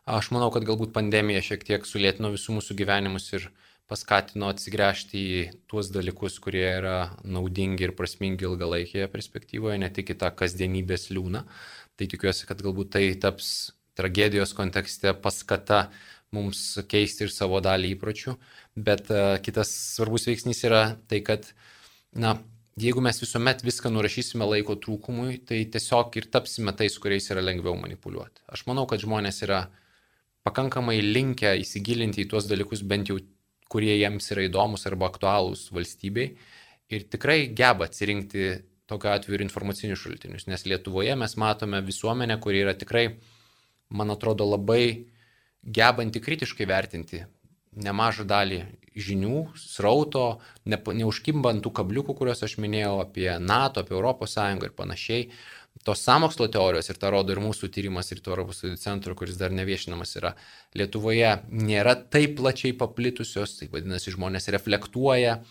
Aš 0.06 0.30
manau, 0.30 0.52
kad 0.54 0.66
galbūt 0.66 0.92
pandemija 0.94 1.42
šiek 1.42 1.64
tiek 1.66 1.86
sulėtino 1.86 2.30
visų 2.34 2.58
mūsų 2.58 2.76
gyvenimus 2.78 3.32
ir 3.34 3.48
paskatino 3.90 4.50
atsigręžti 4.50 5.22
į 5.38 5.40
tuos 5.70 5.90
dalykus, 5.94 6.38
kurie 6.42 6.66
yra 6.66 6.98
naudingi 7.22 7.86
ir 7.86 7.94
prasmingi 7.98 8.46
ilgalaikėje 8.46 9.08
perspektyvoje, 9.10 9.78
ne 9.82 9.90
tik 9.94 10.14
į 10.14 10.18
tą 10.22 10.30
kasdienybės 10.38 11.08
liūną. 11.14 11.42
Tai 11.96 12.08
tikiuosi, 12.12 12.46
kad 12.48 12.60
galbūt 12.64 12.92
tai 12.96 13.06
taps 13.20 13.72
tragedijos 13.96 14.52
kontekste 14.56 15.14
paskata 15.22 15.86
mums 16.36 16.60
keisti 16.90 17.24
ir 17.24 17.32
savo 17.32 17.62
dalį 17.64 17.94
įpročių. 17.94 18.34
Bet 18.76 19.08
uh, 19.14 19.36
kitas 19.44 19.72
svarbus 19.94 20.26
veiksnys 20.28 20.60
yra 20.68 20.82
tai, 21.08 21.22
kad, 21.24 21.48
na, 22.12 22.34
jeigu 22.80 23.00
mes 23.04 23.20
visuomet 23.22 23.64
viską 23.64 23.92
nurašysime 23.94 24.48
laiko 24.50 24.76
trūkumui, 24.82 25.38
tai 25.48 25.62
tiesiog 25.72 26.18
ir 26.20 26.28
tapsime 26.34 26.74
tais, 26.76 26.98
kuriais 27.00 27.30
yra 27.32 27.44
lengviau 27.44 27.78
manipuliuoti. 27.80 28.44
Aš 28.52 28.66
manau, 28.68 28.84
kad 28.90 29.00
žmonės 29.00 29.40
yra 29.46 29.64
pakankamai 30.46 30.98
linkę 31.00 31.56
įsigilinti 31.62 32.26
į 32.26 32.30
tuos 32.34 32.50
dalykus, 32.50 32.84
bent 32.86 33.10
jau 33.10 33.18
kurie 33.72 33.96
jiems 33.96 34.30
yra 34.34 34.46
įdomus 34.46 34.86
arba 34.86 35.08
aktualūs 35.10 35.70
valstybei 35.74 36.36
ir 36.92 37.06
tikrai 37.10 37.46
geba 37.56 37.88
atsirinkti 37.88 38.46
tokiu 38.90 39.10
atveju 39.12 39.38
ir 39.38 39.44
informacinius 39.46 40.02
šaltinius, 40.02 40.46
nes 40.50 40.66
Lietuvoje 40.66 41.16
mes 41.18 41.36
matome 41.40 41.82
visuomenę, 41.84 42.38
kuri 42.42 42.62
yra 42.64 42.74
tikrai, 42.78 43.08
man 43.90 44.14
atrodo, 44.14 44.46
labai 44.48 45.06
gebanti 45.66 46.22
kritiškai 46.22 46.68
vertinti 46.70 47.24
nemažą 47.76 48.24
dalį 48.28 48.62
žinių, 48.96 49.42
srauto, 49.60 50.38
ne, 50.64 50.78
neužkimbant 50.78 51.62
tų 51.64 51.72
kabliukų, 51.76 52.16
kuriuos 52.16 52.42
aš 52.46 52.56
minėjau 52.62 52.96
apie 53.02 53.28
NATO, 53.42 53.84
apie 53.84 53.96
ES 53.96 54.36
ir 54.64 54.72
panašiai. 54.76 55.28
Tos 55.84 56.00
samokslo 56.00 56.48
teorijos, 56.48 56.88
ir 56.88 56.96
tą 56.96 57.10
rodo 57.12 57.34
ir 57.34 57.40
mūsų 57.44 57.68
tyrimas, 57.68 58.08
to 58.08 58.32
Europos 58.32 58.62
studijų 58.62 58.80
centro, 58.80 59.14
kuris 59.14 59.36
dar 59.36 59.52
neviešinamas 59.52 60.16
yra 60.16 60.32
Lietuvoje, 60.74 61.42
nėra 61.52 61.94
taip 62.08 62.38
plačiai 62.40 62.72
paplitusios, 62.72 63.58
tai 63.58 63.68
vadinasi, 63.68 64.14
žmonės 64.16 64.48
reflektuoja 64.56 65.42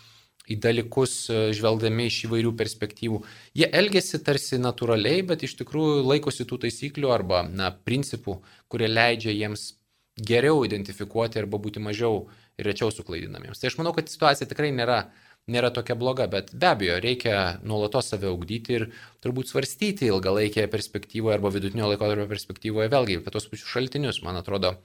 į 0.52 0.60
dalykus, 0.62 1.14
e, 1.30 1.40
žvelgdami 1.58 2.08
iš 2.10 2.22
įvairių 2.28 2.54
perspektyvų. 2.60 3.22
Jie 3.58 3.70
elgesi 3.82 4.22
tarsi 4.24 4.60
natūraliai, 4.62 5.26
bet 5.28 5.46
iš 5.48 5.58
tikrųjų 5.62 6.06
laikosi 6.06 6.48
tų 6.48 6.62
taisyklių 6.66 7.12
arba 7.14 7.44
na, 7.50 7.72
principų, 7.72 8.40
kurie 8.72 8.90
leidžia 8.92 9.34
jiems 9.36 9.74
geriau 10.16 10.64
identifikuoti 10.64 11.42
arba 11.42 11.60
būti 11.60 11.84
mažiau 11.84 12.28
ir 12.58 12.70
rečiau 12.70 12.92
suklaidinamiems. 12.94 13.60
Tai 13.60 13.72
aš 13.72 13.80
manau, 13.82 13.96
kad 13.96 14.12
situacija 14.12 14.48
tikrai 14.48 14.72
nėra 14.72 15.06
nėra 15.52 15.70
tokia 15.74 15.96
bloga, 15.98 16.26
bet 16.32 16.52
be 16.58 16.70
abejo, 16.72 16.98
reikia 17.04 17.60
nuolatos 17.62 18.10
save 18.10 18.30
augdyti 18.32 18.78
ir 18.80 18.86
turbūt 19.22 19.52
svarstyti 19.52 20.10
ilgalaikėje 20.10 20.72
perspektyvoje 20.74 21.38
arba 21.38 21.52
vidutinio 21.54 21.92
laikotarpio 21.92 22.26
perspektyvoje 22.32 22.90
vėlgi 22.94 23.20
apie 23.20 23.34
tos 23.36 23.46
pačius 23.52 23.70
šaltinius. 23.76 24.24
Man 24.26 24.40
atrodo, 24.42 24.76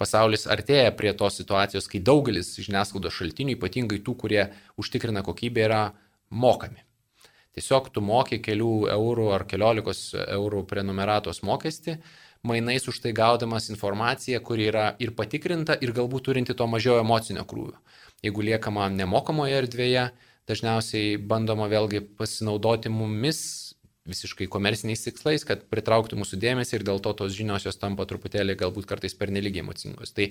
pasaulis 0.00 0.48
artėja 0.50 0.94
prie 0.96 1.12
tos 1.16 1.38
situacijos, 1.40 1.88
kai 1.90 2.00
daugelis 2.02 2.54
žiniasklaidos 2.58 3.14
šaltinių, 3.18 3.56
ypatingai 3.58 4.00
tų, 4.04 4.16
kurie 4.24 4.42
užtikrina 4.80 5.22
kokybę, 5.26 5.64
yra 5.68 5.82
mokami. 6.30 6.82
Tiesiog 7.54 7.92
tu 7.94 8.02
moki 8.02 8.40
kelių 8.42 8.88
eurų 8.90 9.28
ar 9.36 9.44
keliolikos 9.46 10.08
eurų 10.18 10.64
prenumeratos 10.66 11.44
mokestį, 11.46 12.00
mainais 12.42 12.88
už 12.90 12.98
tai 13.04 13.14
gaudamas 13.14 13.70
informaciją, 13.70 14.40
kuri 14.42 14.68
yra 14.72 14.88
ir 14.98 15.14
patikrinta, 15.14 15.76
ir 15.80 15.94
galbūt 15.94 16.26
turinti 16.28 16.56
to 16.58 16.66
mažiau 16.66 16.98
emocinio 16.98 17.46
krūvio. 17.46 17.78
Jeigu 18.26 18.42
liekama 18.42 18.88
nemokamoje 18.90 19.60
erdvėje, 19.62 20.08
dažniausiai 20.50 21.14
bandoma 21.30 21.70
vėlgi 21.70 22.02
pasinaudoti 22.18 22.90
mumis 22.92 23.63
visiškai 24.04 24.50
komerciniais 24.52 25.00
tikslais, 25.06 25.46
kad 25.48 25.62
pritrauktų 25.72 26.18
mūsų 26.20 26.36
dėmesį 26.42 26.76
ir 26.76 26.82
dėl 26.84 26.98
to 27.00 27.14
tos 27.16 27.32
žinios 27.32 27.64
jos 27.64 27.78
tampa 27.80 28.04
truputėlį 28.08 28.58
galbūt 28.60 28.88
kartais 28.90 29.16
pernelyg 29.16 29.56
emocingos. 29.62 30.12
Tai 30.12 30.26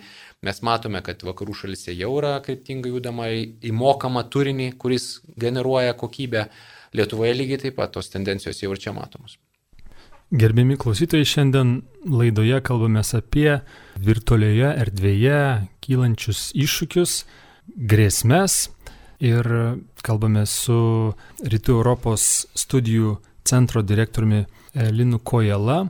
mes 0.46 0.62
matome, 0.62 1.02
kad 1.06 1.26
vakarų 1.26 1.56
šalise 1.64 1.96
jau 1.98 2.12
yra 2.20 2.36
kryptingai 2.46 2.92
judama 2.94 3.32
į 3.34 3.72
mokamą 3.74 4.28
turinį, 4.30 4.76
kuris 4.78 5.24
generuoja 5.42 5.98
kokybę. 5.98 6.46
Lietuvoje 6.94 7.34
lygiai 7.34 7.64
taip 7.66 7.80
pat 7.80 7.96
tos 7.98 8.14
tendencijos 8.14 8.62
jau 8.62 8.70
ir 8.76 8.84
čia 8.84 8.94
matomos. 8.94 9.40
Gerbimi 10.30 10.78
klausytojai, 10.78 11.26
šiandien 11.26 11.74
laidoje 12.06 12.62
kalbame 12.66 13.02
apie 13.02 13.60
virtualioje 13.98 14.70
erdvėje 14.86 15.42
kylančius 15.82 16.52
iššūkius, 16.54 17.20
grėsmės 17.74 18.68
ir 19.24 19.50
kalbame 20.06 20.46
su 20.46 21.14
Rytų 21.42 21.80
Europos 21.82 22.46
studijų 22.54 23.18
centro 23.48 23.84
direktoriumi 23.84 24.44
Linu 24.94 25.20
Kojala 25.20 25.84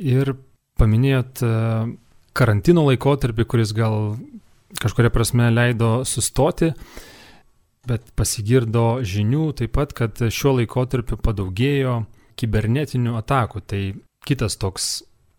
ir 0.00 0.32
paminėjot 0.80 1.42
e, 1.44 1.50
karantino 2.36 2.86
laikotarpį, 2.88 3.46
kuris 3.46 3.74
gal 3.76 4.16
kažkuria 4.80 5.12
prasme 5.12 5.50
leido 5.52 6.00
sustoti, 6.08 6.72
bet 7.86 8.08
pasigirdo 8.16 9.02
žinių 9.04 9.50
taip 9.58 9.74
pat, 9.76 9.92
kad 9.96 10.18
šiuo 10.32 10.56
laikotarpiu 10.60 11.18
padaugėjo 11.20 12.00
kibernetinių 12.40 13.14
atakų. 13.20 13.62
Tai 13.68 13.82
kitas 14.26 14.56
toks 14.56 14.90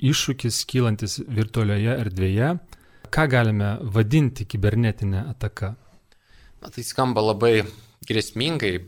iššūkis 0.03 0.63
kylantis 0.69 1.19
virtualioje 1.27 1.97
erdvėje 2.05 2.53
ką 3.13 3.27
galime 3.29 3.75
vadinti 3.93 4.45
kibernetinė 4.49 5.21
ataka? 5.29 5.73
Na, 6.63 6.71
tai 6.73 6.83
skamba 6.85 7.21
labai 7.21 7.61
grėsmingai, 8.07 8.79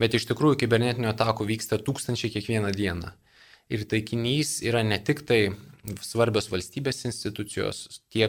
bet 0.00 0.16
iš 0.16 0.26
tikrųjų 0.30 0.60
kibernetinių 0.62 1.10
atakų 1.12 1.46
vyksta 1.52 1.78
tūkstančiai 1.82 2.32
kiekvieną 2.34 2.72
dieną. 2.76 3.12
Ir 3.72 3.82
taikinys 3.90 4.60
yra 4.62 4.84
ne 4.86 4.98
tik 5.02 5.24
tai 5.26 5.40
svarbios 6.02 6.48
valstybės 6.50 7.04
institucijos, 7.08 8.02
tie 8.10 8.28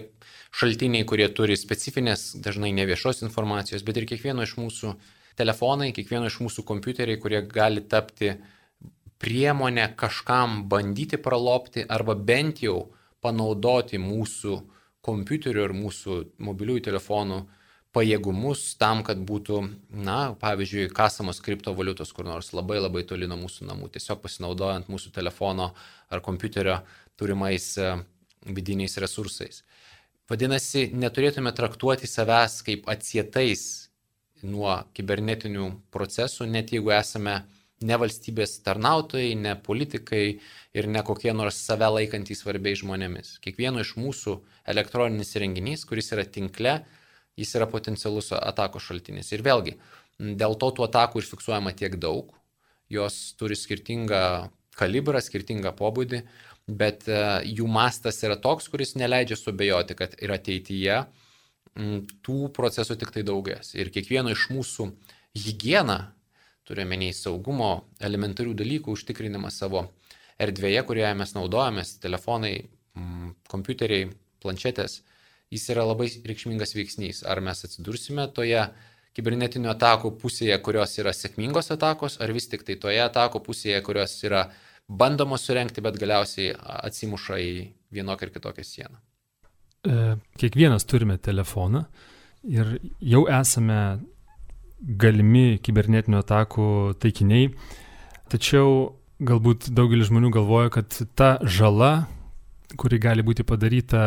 šaltiniai, 0.56 1.06
kurie 1.10 1.28
turi 1.34 1.58
specifinės, 1.58 2.36
dažnai 2.44 2.72
neviešos 2.78 3.24
informacijos, 3.26 3.86
bet 3.86 3.98
ir 3.98 4.08
kiekvieno 4.10 4.46
iš 4.46 4.56
mūsų 4.60 4.94
telefonai, 5.38 5.92
kiekvieno 5.94 6.30
iš 6.30 6.40
mūsų 6.44 6.66
kompiuteriai, 6.68 7.20
kurie 7.22 7.42
gali 7.50 7.84
tapti 7.86 8.36
priemonę 9.22 9.92
kažkam 9.98 10.64
bandyti 10.70 11.18
pralopti 11.18 11.86
arba 11.90 12.16
bent 12.16 12.62
jau 12.62 12.92
panaudoti 13.22 13.98
mūsų 14.02 14.58
kompiuterių 15.06 15.64
ir 15.66 15.74
mūsų 15.78 16.18
mobiliųjų 16.46 16.86
telefonų 16.90 17.40
pajėgumus 17.98 18.76
tam, 18.78 19.02
kad 19.06 19.18
būtų, 19.26 19.64
na, 19.90 20.20
pavyzdžiui, 20.42 20.92
kasamos 20.94 21.42
kriptovaliutos 21.42 22.14
kur 22.14 22.30
nors 22.30 22.54
labai 22.54 22.78
labai 22.80 23.02
toli 23.10 23.30
nuo 23.30 23.40
mūsų 23.42 23.66
namų, 23.72 23.90
tiesiog 23.96 24.22
pasinaudojant 24.22 24.92
mūsų 24.92 25.12
telefono 25.16 25.72
ar 26.14 26.22
kompiuterio 26.26 26.80
turimais 27.18 27.72
e, 27.82 27.96
vidiniais 28.46 29.00
resursais. 29.02 29.64
Vadinasi, 30.30 30.90
neturėtume 30.94 31.54
traktuoti 31.56 32.08
savęs 32.10 32.60
kaip 32.68 32.90
atsietais 32.92 33.88
nuo 34.44 34.74
kibernetinių 34.94 35.70
procesų, 35.94 36.46
net 36.52 36.74
jeigu 36.76 36.92
esame 36.94 37.40
ne 37.82 37.98
valstybės 37.98 38.58
tarnautojai, 38.66 39.34
ne 39.40 39.56
politikai 39.62 40.24
ir 40.78 40.90
ne 40.90 41.02
kokie 41.06 41.34
nors 41.34 41.60
save 41.64 41.90
laikantys 41.94 42.44
svarbiais 42.44 42.82
žmonėmis. 42.82 43.38
Kiekvieno 43.42 43.82
iš 43.86 43.96
mūsų 43.98 44.38
elektroninis 44.70 45.36
renginys, 45.42 45.86
kuris 45.90 46.12
yra 46.14 46.26
tinkle, 46.26 46.80
jis 47.38 47.54
yra 47.60 47.68
potencialus 47.70 48.32
atako 48.36 48.82
šaltinis. 48.82 49.32
Ir 49.36 49.44
vėlgi, 49.46 49.78
dėl 50.18 50.58
to 50.60 50.72
tų 50.74 50.88
atakų 50.88 51.22
ir 51.22 51.30
fiksuojama 51.30 51.74
tiek 51.78 51.98
daug, 52.02 52.34
jos 52.90 53.18
turi 53.40 53.58
skirtingą 53.60 54.50
kalibrą, 54.78 55.22
skirtingą 55.24 55.74
pobūdį, 55.78 56.22
bet 56.68 57.08
e, 57.10 57.22
jų 57.48 57.68
mastas 57.72 58.20
yra 58.26 58.38
toks, 58.42 58.68
kuris 58.72 58.96
neleidžia 59.00 59.38
subejoti, 59.40 59.96
kad 59.98 60.18
ir 60.22 60.34
ateityje 60.36 61.00
tų 62.26 62.38
procesų 62.56 62.98
tik 62.98 63.12
tai 63.14 63.24
daugės. 63.26 63.76
Ir 63.78 63.92
kiekvieno 63.94 64.32
iš 64.34 64.48
mūsų 64.50 64.88
hygiena 65.38 66.00
turiuomenį 66.68 67.12
saugumo 67.16 67.72
elementarių 68.04 68.56
dalykų 68.58 68.96
užtikrinimą 68.98 69.52
savo 69.54 69.86
erdvėje, 70.42 70.82
kurioje 70.88 71.14
mes 71.18 71.34
naudojamės, 71.38 71.96
telefonai, 72.04 72.56
kompiuteriai, 73.52 74.10
planšetės, 74.44 75.02
jis 75.54 75.70
yra 75.74 75.86
labai 75.88 76.10
reikšmingas 76.28 76.76
veiksnys. 76.76 77.24
Ar 77.28 77.42
mes 77.44 77.64
atsidursime 77.68 78.28
toje 78.36 78.66
kibernetinių 79.18 79.72
atakų 79.74 80.14
pusėje, 80.22 80.58
kurios 80.62 80.94
yra 81.02 81.14
sėkmingos 81.16 81.72
atakos, 81.74 82.20
ar 82.22 82.34
vis 82.36 82.50
tik 82.52 82.66
tai 82.68 82.78
toje 82.82 83.02
atakų 83.02 83.42
pusėje, 83.46 83.80
kurios 83.86 84.14
yra 84.28 84.48
bandomos 84.88 85.48
surenkti, 85.48 85.84
bet 85.84 85.98
galiausiai 86.00 86.54
atsimuša 86.58 87.40
į 87.44 87.54
vienokią 87.98 88.28
ir 88.28 88.36
kitokią 88.36 88.68
sieną. 88.68 89.02
E, 89.88 90.18
kiekvienas 90.38 90.86
turime 90.86 91.18
telefoną 91.18 91.86
ir 92.48 92.78
jau 93.02 93.26
esame 93.32 93.80
galimi 94.78 95.58
kibernetinių 95.64 96.22
atakų 96.22 96.68
taikiniai. 97.02 97.50
Tačiau 98.30 98.94
galbūt 99.24 99.72
daugelis 99.74 100.12
žmonių 100.12 100.32
galvoja, 100.36 100.72
kad 100.78 100.94
ta 101.18 101.38
žala, 101.42 102.08
kuri 102.78 103.00
gali 103.02 103.26
būti 103.26 103.48
padaryta 103.48 104.04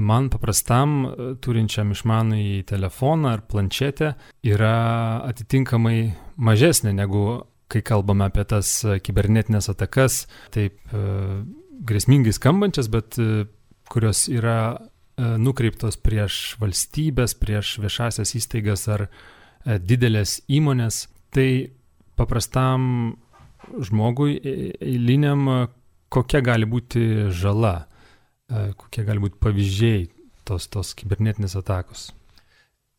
man 0.00 0.30
paprastam, 0.32 0.96
turinčiam 1.44 1.92
išmanų 1.94 2.40
į 2.40 2.56
telefoną 2.68 3.34
ar 3.36 3.44
planšetę, 3.48 4.14
yra 4.46 4.76
atitinkamai 5.28 6.00
mažesnė 6.36 6.94
negu 6.96 7.44
kai 7.72 7.82
kalbame 7.82 8.28
apie 8.28 8.44
tas 8.46 8.68
kibernetinės 9.02 9.70
atakas, 9.72 10.26
taip 10.54 10.76
e, 10.94 11.00
grėsmingai 11.86 12.34
skambančias, 12.36 12.90
bet 12.92 13.18
e, 13.18 13.46
kurios 13.90 14.26
yra 14.30 14.58
e, 14.76 14.76
nukreiptos 15.42 15.98
prieš 15.98 16.58
valstybės, 16.62 17.34
prieš 17.40 17.78
viešasias 17.82 18.36
įstaigas 18.38 18.86
ar 18.94 19.08
E, 19.66 19.80
didelės 19.82 20.38
įmonės, 20.46 21.06
tai 21.34 21.74
paprastam 22.18 23.16
žmogui 23.82 24.36
e, 24.38 24.54
eiliniam, 24.78 25.48
kokia 26.12 26.40
gali 26.46 26.68
būti 26.70 27.32
žala, 27.34 27.74
e, 27.82 27.95
kokie 28.48 29.04
gali 29.06 29.22
būti 29.22 29.40
pavyzdžiai 29.42 30.06
tos, 30.46 30.68
tos 30.70 30.94
kibernetinės 30.98 31.56
atakos. 31.58 32.10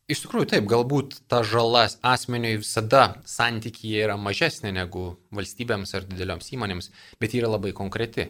Iš 0.08 0.22
tikrųjų 0.24 0.48
taip, 0.54 0.68
galbūt 0.72 1.18
ta 1.28 1.42
žala 1.44 1.84
asmeniui 2.08 2.62
visada 2.62 3.18
santykyje 3.28 4.06
yra 4.06 4.16
mažesnė 4.16 4.72
negu 4.72 5.18
valstybėms 5.36 5.92
ar 6.00 6.06
didelioms 6.08 6.48
įmonėms, 6.56 6.92
bet 7.20 7.36
yra 7.36 7.50
labai 7.52 7.74
konkreti. 7.76 8.30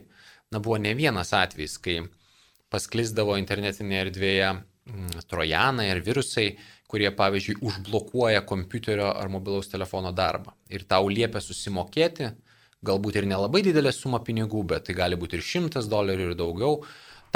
Na, 0.50 0.58
buvo 0.58 0.78
ne 0.80 0.94
vienas 0.98 1.30
atvejis, 1.36 1.76
kai 1.78 2.00
pasklisdavo 2.72 3.36
internetinėje 3.38 4.04
erdvėje 4.06 4.48
mm, 4.56 5.22
trojanai 5.30 5.86
ar 5.92 6.02
virusai, 6.02 6.48
kurie, 6.90 7.12
pavyzdžiui, 7.14 7.60
užblokuoja 7.68 8.42
kompiuterio 8.48 9.12
ar 9.12 9.30
mobilaus 9.30 9.70
telefono 9.70 10.10
darbą 10.10 10.56
ir 10.72 10.86
tau 10.88 11.10
liepia 11.12 11.42
susimokėti, 11.44 12.32
galbūt 12.82 13.20
ir 13.20 13.28
nelabai 13.28 13.62
didelę 13.66 13.92
sumą 13.94 14.22
pinigų, 14.24 14.64
bet 14.72 14.88
tai 14.88 14.96
gali 14.98 15.18
būti 15.20 15.38
ir 15.38 15.44
šimtas 15.44 15.86
dolerių 15.92 16.30
ir 16.30 16.38
daugiau, 16.38 16.80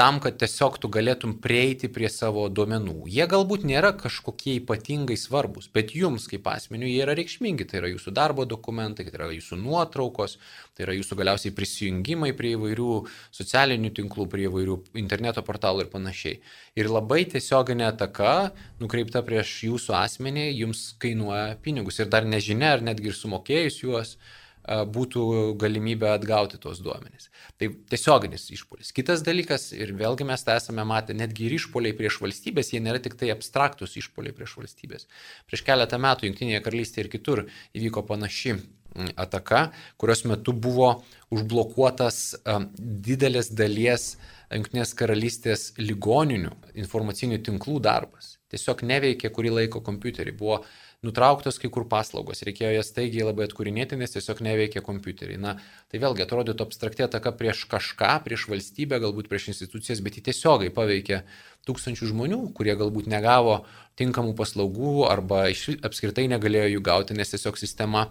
tam, 0.03 0.19
kad 0.19 0.35
tiesiog 0.35 0.81
tu 0.83 0.89
galėtum 0.91 1.37
prieiti 1.39 1.87
prie 1.93 2.09
savo 2.11 2.49
duomenų. 2.51 3.05
Jie 3.13 3.23
galbūt 3.31 3.63
nėra 3.69 3.93
kažkokie 3.95 4.57
ypatingai 4.59 5.15
svarbus, 5.21 5.69
bet 5.71 5.93
jums 5.95 6.25
kaip 6.31 6.49
asmeniu 6.51 6.89
jie 6.91 7.05
yra 7.05 7.15
reikšmingi. 7.15 7.69
Tai 7.71 7.79
yra 7.79 7.91
jūsų 7.93 8.15
darbo 8.17 8.43
dokumentai, 8.51 9.07
tai 9.07 9.15
yra 9.21 9.29
jūsų 9.31 9.61
nuotraukos, 9.61 10.35
tai 10.75 10.89
yra 10.89 10.97
jūsų 10.97 11.21
galiausiai 11.21 11.55
prisijungimai 11.55 12.33
prie 12.35 12.57
įvairių 12.57 12.91
socialinių 13.39 13.93
tinklų, 14.01 14.27
prie 14.33 14.49
įvairių 14.49 14.79
interneto 15.05 15.47
portalų 15.47 15.87
ir 15.87 15.95
panašiai. 15.95 16.41
Ir 16.75 16.91
labai 16.91 17.23
tiesioginė 17.37 17.93
ataka 17.93 18.35
nukreipta 18.83 19.23
prieš 19.23 19.55
jūsų 19.69 20.01
asmenį 20.03 20.49
jums 20.65 20.89
kainuoja 20.99 21.61
pinigus. 21.63 22.03
Ir 22.03 22.11
dar 22.11 22.27
nežinia, 22.27 22.75
ar 22.75 22.83
netgi 22.91 23.13
ir 23.13 23.21
sumokėjus 23.23 23.83
juos, 23.87 24.17
būtų 24.67 25.23
galimybė 25.59 26.13
atgauti 26.13 26.59
tos 26.63 26.81
duomenys. 26.85 27.31
Tai 27.59 27.71
tiesioginis 27.91 28.49
išpolis. 28.55 28.93
Kitas 28.95 29.25
dalykas, 29.27 29.71
ir 29.75 29.95
vėlgi 29.99 30.27
mes 30.29 30.45
tą 30.47 30.57
esame 30.59 30.85
matę, 30.87 31.17
netgi 31.19 31.49
ir 31.49 31.57
išpoliai 31.59 31.97
prieš 31.99 32.21
valstybės, 32.23 32.71
jie 32.75 32.83
nėra 32.85 33.03
tik 33.03 33.17
tai 33.19 33.33
abstraktus 33.35 33.97
išpoliai 33.99 34.37
prieš 34.37 34.55
valstybės. 34.61 35.09
Prieš 35.51 35.65
keletą 35.67 35.99
metų 36.03 36.29
Junktinėje 36.29 36.63
karalystėje 36.63 37.07
ir 37.07 37.11
kitur 37.17 37.45
įvyko 37.75 38.07
panaši 38.07 38.61
ataka, 39.17 39.71
kurios 39.97 40.25
metu 40.29 40.53
buvo 40.53 41.03
užblokuotas 41.33 42.37
didelės 42.79 43.51
dalies 43.57 44.17
Junktinės 44.53 44.95
karalystės 44.99 45.73
ligoninių 45.81 46.53
informacinių 46.85 47.41
tinklų 47.47 47.81
darbas. 47.85 48.37
Tiesiog 48.53 48.83
neveikė 48.85 49.31
kurį 49.33 49.55
laiko 49.57 49.81
kompiuteriai. 49.85 50.35
Buvo 50.37 50.61
nutrauktos 51.03 51.59
kai 51.59 51.71
kur 51.73 51.87
paslaugos, 51.91 52.45
reikėjo 52.47 52.75
jas 52.77 52.91
staigiai 52.93 53.25
labai 53.27 53.49
atkūrinėti, 53.49 53.97
nes 53.99 54.13
tiesiog 54.15 54.43
neveikia 54.47 54.85
kompiuteriai. 54.87 55.41
Na, 55.43 55.57
tai 55.91 56.01
vėlgi 56.03 56.23
atrodytų 56.27 56.67
abstraktė 56.67 57.07
ataka 57.09 57.33
prieš 57.39 57.65
kažką, 57.71 58.13
prieš 58.27 58.47
valstybę, 58.53 59.01
galbūt 59.03 59.31
prieš 59.31 59.51
institucijas, 59.55 60.03
bet 60.05 60.19
ji 60.19 60.27
tiesiogiai 60.29 60.75
paveikia 60.75 61.25
tūkstančių 61.67 62.13
žmonių, 62.13 62.43
kurie 62.55 62.77
galbūt 62.79 63.11
negavo 63.11 63.63
tinkamų 63.99 64.37
paslaugų 64.39 65.09
arba 65.11 65.49
apskritai 65.51 66.29
negalėjo 66.31 66.77
jų 66.77 66.87
gauti, 66.87 67.19
nes 67.19 67.35
tiesiog 67.35 67.59
sistema 67.59 68.07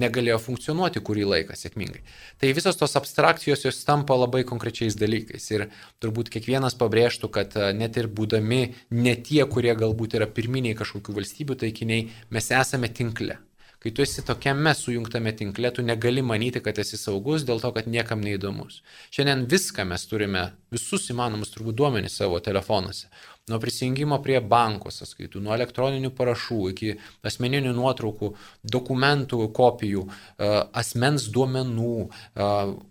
negalėjo 0.00 0.38
funkcionuoti 0.42 1.02
kurį 1.04 1.26
laiką 1.32 1.56
sėkmingai. 1.58 2.02
Tai 2.40 2.52
visos 2.56 2.78
tos 2.80 2.96
abstrakcijos 2.98 3.64
jos 3.66 3.82
tampa 3.88 4.16
labai 4.18 4.44
konkrečiais 4.48 4.98
dalykais. 5.00 5.48
Ir 5.54 5.66
turbūt 6.02 6.30
kiekvienas 6.34 6.78
pabrėžtų, 6.80 7.32
kad 7.32 7.56
e, 7.56 7.72
net 7.76 7.98
ir 8.00 8.10
būdami 8.12 8.62
ne 8.96 9.16
tie, 9.16 9.42
kurie 9.50 9.74
galbūt 9.78 10.18
yra 10.20 10.30
pirminiai 10.30 10.78
kažkokių 10.78 11.18
valstybių 11.20 11.60
taikiniai, 11.64 12.08
mes 12.30 12.52
esame 12.54 12.92
tinkle. 12.92 13.40
Kai 13.86 13.92
tu 13.94 14.02
esi 14.02 14.22
tokiame 14.26 14.72
sujungtame 14.74 15.30
tinkle, 15.36 15.70
tu 15.70 15.82
negali 15.84 16.22
manyti, 16.24 16.62
kad 16.64 16.78
esi 16.82 16.98
saugus 16.98 17.44
dėl 17.46 17.60
to, 17.62 17.70
kad 17.76 17.86
niekam 17.86 18.22
neįdomus. 18.24 18.80
Šiandien 19.14 19.44
viską 19.52 19.84
mes 19.86 20.06
turime, 20.10 20.42
visus 20.74 21.04
įmanomus 21.12 21.52
turbūt 21.54 21.76
duomenys 21.78 22.16
savo 22.18 22.40
telefonuose. 22.42 23.06
Nuo 23.46 23.60
prisijungimo 23.62 24.16
prie 24.24 24.40
banko 24.42 24.90
sąskaitų, 24.90 25.38
nuo 25.38 25.52
elektroninių 25.54 26.08
parašų 26.18 26.56
iki 26.72 26.88
asmeninių 27.30 27.76
nuotraukų, 27.76 28.32
dokumentų 28.74 29.38
kopijų, 29.54 30.02
e, 30.02 30.48
asmens 30.82 31.28
duomenų, 31.30 31.92
e, 32.02 32.48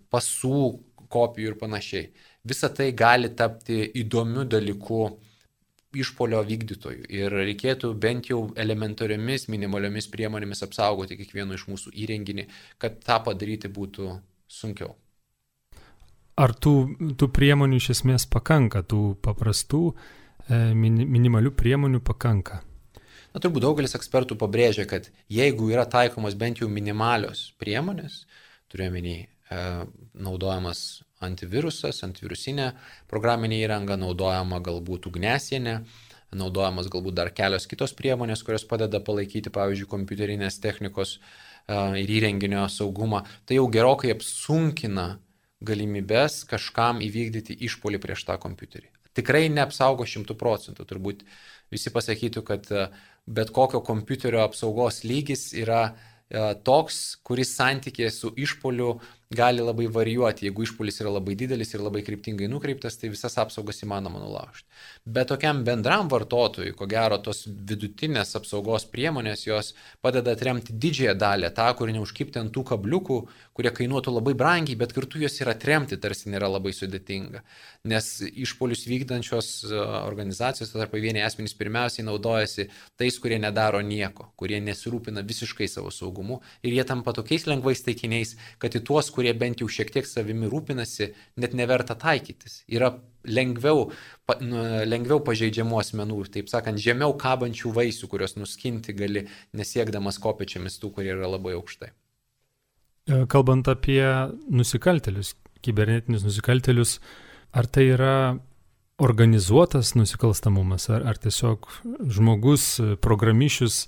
pasų 0.08 0.62
kopijų 1.12 1.52
ir 1.52 1.58
panašiai. 1.60 2.08
Visa 2.48 2.72
tai 2.72 2.88
gali 2.96 3.34
tapti 3.36 3.82
įdomiu 4.00 4.48
dalyku 4.48 5.02
išpolio 5.92 6.40
vykdytojų 6.48 7.04
ir 7.20 7.36
reikėtų 7.36 7.92
bent 8.00 8.32
jau 8.32 8.46
elementariomis, 8.56 9.50
minimaliomis 9.52 10.08
priemonėmis 10.08 10.64
apsaugoti 10.64 11.20
kiekvieno 11.20 11.52
iš 11.52 11.68
mūsų 11.68 11.92
įrenginį, 11.92 12.48
kad 12.78 13.02
tą 13.04 13.20
padaryti 13.28 13.68
būtų 13.68 14.14
sunkiau. 14.48 14.96
Ar 16.36 16.52
tų, 16.52 16.78
tų 17.16 17.28
priemonių 17.28 17.76
iš 17.76 17.98
esmės 18.00 18.24
pakanka, 18.24 18.80
tų 18.80 19.18
paprastų 19.20 19.90
min, 19.92 20.24
minimalių 20.48 21.52
priemonių 21.58 22.00
pakanka? 22.06 22.62
Na, 23.34 23.40
turbūt 23.42 23.66
daugelis 23.66 23.96
ekspertų 23.98 24.38
pabrėžia, 24.40 24.86
kad 24.88 25.10
jeigu 25.28 25.68
yra 25.72 25.84
taikomos 25.84 26.36
bent 26.38 26.62
jau 26.62 26.70
minimalios 26.72 27.50
priemonės, 27.60 28.22
turiuomenį 28.72 29.16
e, 29.16 29.26
naudojamas 30.24 31.02
antivirusas, 31.24 32.02
antivirusinė 32.06 32.70
programinė 33.10 33.58
įranga, 33.64 33.98
naudojama 34.00 34.62
galbūt 34.64 35.10
ugnesienė, 35.10 35.80
naudojamas 36.36 36.88
galbūt 36.92 37.16
dar 37.18 37.32
kelios 37.34 37.68
kitos 37.68 37.94
priemonės, 37.96 38.42
kurios 38.46 38.66
padeda 38.68 39.00
palaikyti, 39.04 39.52
pavyzdžiui, 39.52 39.88
kompiuterinės 39.90 40.60
technikos 40.62 41.18
ir 41.68 42.10
įrenginio 42.18 42.66
saugumą. 42.70 43.24
Tai 43.46 43.58
jau 43.58 43.66
gerokai 43.72 44.12
apsunkina 44.14 45.16
galimybės 45.66 46.44
kažkam 46.48 47.00
įvykdyti 47.04 47.56
išpolį 47.66 48.00
prieš 48.02 48.26
tą 48.28 48.36
kompiuterį. 48.42 48.95
Tikrai 49.16 49.46
neapsaugo 49.52 50.06
šimtų 50.08 50.36
procentų. 50.38 50.86
Turbūt 50.88 51.24
visi 51.72 51.92
pasakytų, 51.94 52.42
kad 52.46 52.68
bet 53.26 53.50
kokio 53.54 53.80
kompiuterio 53.84 54.44
apsaugos 54.44 55.02
lygis 55.06 55.48
yra 55.56 55.96
toks, 56.66 57.16
kuris 57.26 57.54
santykė 57.54 58.10
su 58.10 58.32
išpoliu 58.36 58.96
gali 59.30 59.62
labai 59.62 59.86
varijuoti. 59.90 60.46
Jeigu 60.46 60.62
išpolis 60.62 61.00
yra 61.02 61.10
labai 61.16 61.34
didelis 61.38 61.74
ir 61.74 61.82
labai 61.82 62.02
kryptingai 62.06 62.48
nukreiptas, 62.50 62.98
tai 63.00 63.10
visas 63.10 63.34
apsaugas 63.42 63.82
įmanoma 63.82 64.20
nulaužti. 64.22 64.66
Bet 65.04 65.30
tokiam 65.32 65.64
bendram 65.66 66.10
vartotojui, 66.12 66.74
ko 66.78 66.86
gero, 66.90 67.18
tos 67.22 67.44
vidutinės 67.46 68.36
apsaugos 68.38 68.86
priemonės 68.92 69.46
jos 69.46 69.72
padeda 70.04 70.36
atremti 70.36 70.76
didžiąją 70.76 71.16
dalį, 71.18 71.50
tą, 71.56 71.66
kuri 71.78 71.96
neužkipti 71.96 72.40
ant 72.42 72.54
tų 72.54 72.64
kabliukų, 72.70 73.18
kurie 73.56 73.72
kainuotų 73.74 74.14
labai 74.14 74.36
brangiai, 74.38 74.78
bet 74.78 74.94
kartu 74.94 75.18
jos 75.22 75.40
ir 75.40 75.50
atremti 75.50 75.98
tarsi 75.98 76.30
nėra 76.30 76.50
labai 76.52 76.74
sudėtinga. 76.76 77.42
Nes 77.88 78.10
išpolius 78.28 78.84
vykdančios 78.86 79.50
e, 79.64 79.74
organizacijos, 79.80 80.74
tarp 80.74 80.92
pavieniai 80.94 81.24
asmenys 81.26 81.56
pirmiausiai 81.56 82.06
naudojasi 82.06 82.68
tais, 83.00 83.18
kurie 83.22 83.40
nedaro 83.42 83.80
nieko, 83.82 84.28
kurie 84.38 84.60
nesirūpina 84.62 85.24
visiškai 85.26 85.68
savo 85.70 85.90
saugumu 85.94 86.42
ir 86.62 86.76
jie 86.76 86.84
tampa 86.86 87.14
tokiais 87.16 87.46
lengvais 87.48 87.82
taikiniais, 87.86 88.36
kad 88.62 88.76
į 88.76 88.84
tuos, 88.86 89.08
kurie 89.16 89.32
bent 89.38 89.62
jau 89.62 89.68
šiek 89.72 89.90
tiek 89.94 90.06
savimi 90.08 90.50
rūpinasi, 90.52 91.10
net 91.42 91.56
neverta 91.56 91.96
taikytis. 91.98 92.60
Yra 92.72 92.92
lengviau, 93.26 93.90
pa, 94.28 94.38
nu, 94.42 94.62
lengviau 94.86 95.20
pažeidžiamų 95.26 95.80
asmenų, 95.82 96.20
taip 96.34 96.50
sakant, 96.52 96.80
žemiau 96.82 97.16
kabančių 97.18 97.72
vaisių, 97.76 98.10
kuriuos 98.12 98.36
nuskinti 98.38 98.94
gali 98.96 99.26
nesiekdamas 99.56 100.20
kopečiamis 100.22 100.78
tų, 100.82 100.92
kurie 100.98 101.14
yra 101.16 101.30
labai 101.32 101.56
aukštai. 101.58 101.92
E, 103.06 103.22
kalbant 103.30 103.68
apie 103.70 104.02
nusikaltelius, 104.50 105.34
kibernetinius 105.66 106.26
nusikaltelius, 106.26 106.98
ar 107.56 107.66
tai 107.70 107.88
yra 107.94 108.16
organizuotas 109.02 109.92
nusikalstamumas, 109.98 110.88
ar, 110.92 111.04
ar 111.10 111.18
tiesiog 111.20 111.66
žmogus, 112.16 112.76
programišius, 113.04 113.84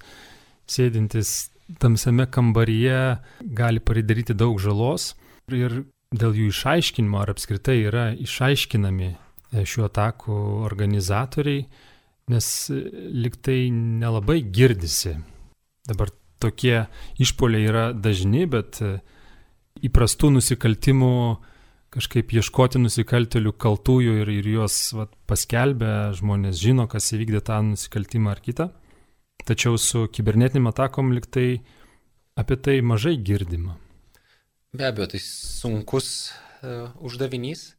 sėdintis 0.69 1.49
tamsiame 1.77 2.27
kambaryje 2.31 3.19
gali 3.41 3.81
pridaryti 3.81 4.37
daug 4.37 4.61
žalos 4.63 5.13
ir 5.53 5.83
dėl 6.15 6.37
jų 6.37 6.49
išaiškinimo, 6.53 7.21
ar 7.21 7.35
apskritai 7.35 7.83
yra 7.85 8.07
išaiškinami 8.17 9.09
e, 9.11 9.65
šių 9.69 9.85
atakų 9.89 10.39
organizatoriai, 10.65 11.67
nes 12.33 12.49
e, 12.73 12.81
liktai 13.25 13.69
nelabai 13.75 14.41
girdisi. 14.43 15.19
Dabar 15.89 16.13
tokie 16.41 16.87
išpoliai 17.21 17.69
yra 17.69 17.85
dažni, 17.93 18.47
bet 18.49 18.81
e, 18.81 18.97
įprastų 19.85 20.33
nusikaltimų 20.39 21.13
kažkaip 21.93 22.33
ieškoti 22.37 22.81
nusikaltelių 22.83 23.55
kaltųjų 23.57 24.19
ir, 24.23 24.33
ir 24.41 24.49
juos 24.59 24.77
vat, 24.97 25.13
paskelbę, 25.29 26.13
žmonės 26.17 26.61
žino, 26.61 26.85
kas 26.91 27.13
įvykdė 27.17 27.41
tą 27.45 27.63
nusikaltimą 27.71 28.35
ar 28.35 28.43
kitą. 28.45 28.69
Tačiau 29.49 29.79
su 29.81 30.05
kibernetiniam 30.13 30.69
atakom 30.69 31.15
liktai 31.17 31.63
apie 32.37 32.57
tai 32.61 32.81
mažai 32.85 33.17
girdima. 33.17 33.79
Be 34.77 34.85
abejo, 34.85 35.07
tai 35.15 35.21
sunkus 35.25 36.09
uh, 36.61 36.93
uždavinys. 37.01 37.71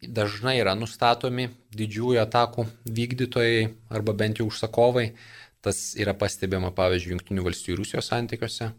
Dažnai 0.00 0.54
yra 0.62 0.72
nustatomi 0.72 1.50
didžiųjų 1.76 2.22
atakų 2.22 2.64
vykdytojai 2.98 3.66
arba 3.92 4.14
bent 4.16 4.40
jau 4.40 4.48
užsakovai. 4.48 5.10
Tas 5.60 5.92
yra 6.00 6.14
pastebima, 6.16 6.70
pavyzdžiui, 6.72 7.12
Junktinių 7.12 7.44
valstybių 7.44 7.82
Rusijos 7.82 8.08
santykiuose. 8.08 8.70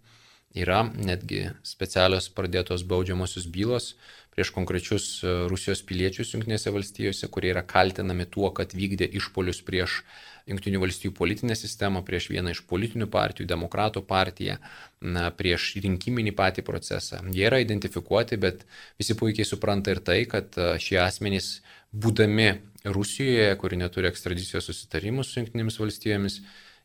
Yra 0.58 0.84
netgi 0.96 1.48
specialios 1.67 2.32
pradėtos 2.34 2.86
baudžiamosios 2.88 3.46
bylos 3.54 3.93
prieš 4.38 4.52
konkrečius 4.54 5.06
e, 5.26 5.32
Rusijos 5.50 5.82
piliečius 5.82 6.36
Junktinėse 6.36 6.70
valstijose, 6.70 7.26
kurie 7.34 7.50
yra 7.56 7.63
kaltinami 7.65 8.28
tuo, 8.30 8.52
kad 8.54 8.76
vykdė 8.78 9.10
išpolius 9.17 9.63
prieš 9.65 10.04
Junktinių 10.48 10.80
valstybių 10.80 11.15
politinę 11.17 11.58
sistemą, 11.60 12.04
prieš 12.08 12.30
vieną 12.32 12.54
iš 12.54 12.62
politinių 12.70 13.10
partijų, 13.12 13.48
demokratų 13.50 14.04
partiją, 14.08 14.60
na, 15.02 15.26
prieš 15.36 15.74
rinkiminį 15.84 16.32
patį 16.38 16.63
procesą. 16.70 17.20
Jie 17.36 17.50
yra 17.50 17.60
identifikuoti, 17.65 18.38
bet 18.39 18.62
visi 19.02 19.17
puikiai 19.17 19.50
supranta 19.50 19.91
ir 19.91 20.00
tai, 20.06 20.22
kad 20.30 20.56
šie 20.80 21.02
asmenys, 21.04 21.58
būdami 21.91 22.54
Rusijoje, 22.88 23.50
kuri 23.60 23.82
neturi 23.82 24.08
ekstradicijos 24.08 24.70
susitarimų 24.70 25.26
su 25.26 25.41
Junktinėmis 25.41 25.82
valstijomis, 25.82 26.39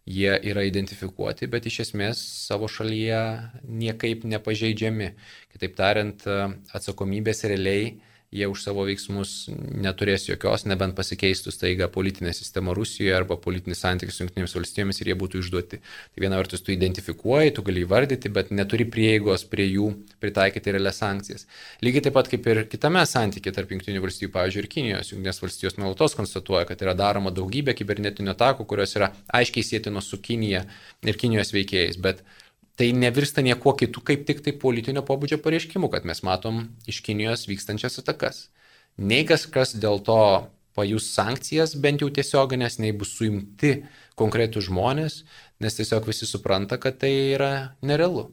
jie 0.06 0.32
yra 0.50 0.64
identifikuoti, 0.66 1.46
bet 1.46 1.66
iš 1.70 1.80
esmės 1.86 2.22
savo 2.48 2.68
šalyje 2.70 3.20
niekaip 3.68 4.24
nepažeidžiami. 4.26 5.12
Kitaip 5.54 5.76
tariant, 5.78 6.24
atsakomybės 6.74 7.44
realiai 7.50 7.92
jie 8.32 8.48
už 8.48 8.62
savo 8.64 8.86
veiksmus 8.88 9.50
neturės 9.52 10.24
jokios, 10.24 10.64
nebent 10.64 10.96
pasikeistų 10.96 11.52
staiga 11.52 11.88
politinė 11.92 12.32
sistema 12.32 12.72
Rusijoje 12.74 13.12
arba 13.14 13.36
politinis 13.36 13.82
santykis 13.84 14.16
su 14.16 14.24
Junktinėmis 14.24 14.56
valstybėmis 14.56 15.00
ir 15.02 15.10
jie 15.12 15.16
būtų 15.20 15.42
išduoti. 15.42 15.80
Tai 15.82 16.24
viena 16.24 16.38
vertus 16.40 16.64
tu 16.64 16.72
identifikuoji, 16.72 17.52
tu 17.56 17.64
gali 17.66 17.84
įvardyti, 17.84 18.32
bet 18.32 18.52
neturi 18.54 18.86
prieigos 18.88 19.44
prie 19.52 19.68
jų 19.68 19.90
pritaikyti 20.24 20.72
realias 20.72 21.02
sankcijas. 21.02 21.44
Lygiai 21.84 22.06
taip 22.08 22.16
pat 22.16 22.30
kaip 22.32 22.48
ir 22.48 22.62
kitame 22.72 23.04
santykė 23.08 23.52
tarp 23.52 23.74
Junktinių 23.76 24.00
valstybių, 24.06 24.32
pavyzdžiui, 24.38 24.64
ir 24.64 24.70
Kinijos. 24.72 25.12
Junktinės 25.12 25.42
valstijos 25.44 25.76
nuolatos 25.76 26.16
konstatuoja, 26.16 26.64
kad 26.70 26.84
yra 26.86 26.96
daroma 26.96 27.34
daugybė 27.36 27.76
kibernetinių 27.76 28.32
atakų, 28.32 28.66
kurios 28.70 28.96
yra 28.96 29.12
aiškiai 29.28 29.68
sėtinos 29.74 30.08
su 30.08 30.20
Kinija 30.24 30.64
ir 31.04 31.20
Kinijos 31.20 31.52
veikėjais, 31.52 32.00
bet 32.00 32.24
tai 32.76 32.92
nevirsta 32.96 33.44
niekuo 33.44 33.74
kitu, 33.76 34.00
kaip 34.00 34.24
tik 34.28 34.40
tai 34.44 34.54
politinio 34.56 35.04
pobūdžio 35.06 35.38
pareiškimu, 35.44 35.90
kad 35.92 36.08
mes 36.08 36.22
matom 36.26 36.64
iš 36.88 37.02
Kinijos 37.04 37.46
vykstančias 37.50 38.00
atakas. 38.02 38.46
Nei 38.96 39.26
kas 39.28 39.46
kas 39.46 39.74
dėl 39.76 40.00
to 40.04 40.18
pajus 40.76 41.10
sankcijas, 41.12 41.74
bent 41.76 42.00
jau 42.00 42.08
tiesioginės, 42.12 42.78
nei 42.80 42.94
bus 42.96 43.12
suimti 43.18 43.82
konkretų 44.18 44.64
žmonės, 44.68 45.22
nes 45.60 45.76
tiesiog 45.76 46.08
visi 46.08 46.28
supranta, 46.28 46.78
kad 46.80 46.98
tai 47.02 47.12
yra 47.36 47.52
nerealu. 47.84 48.30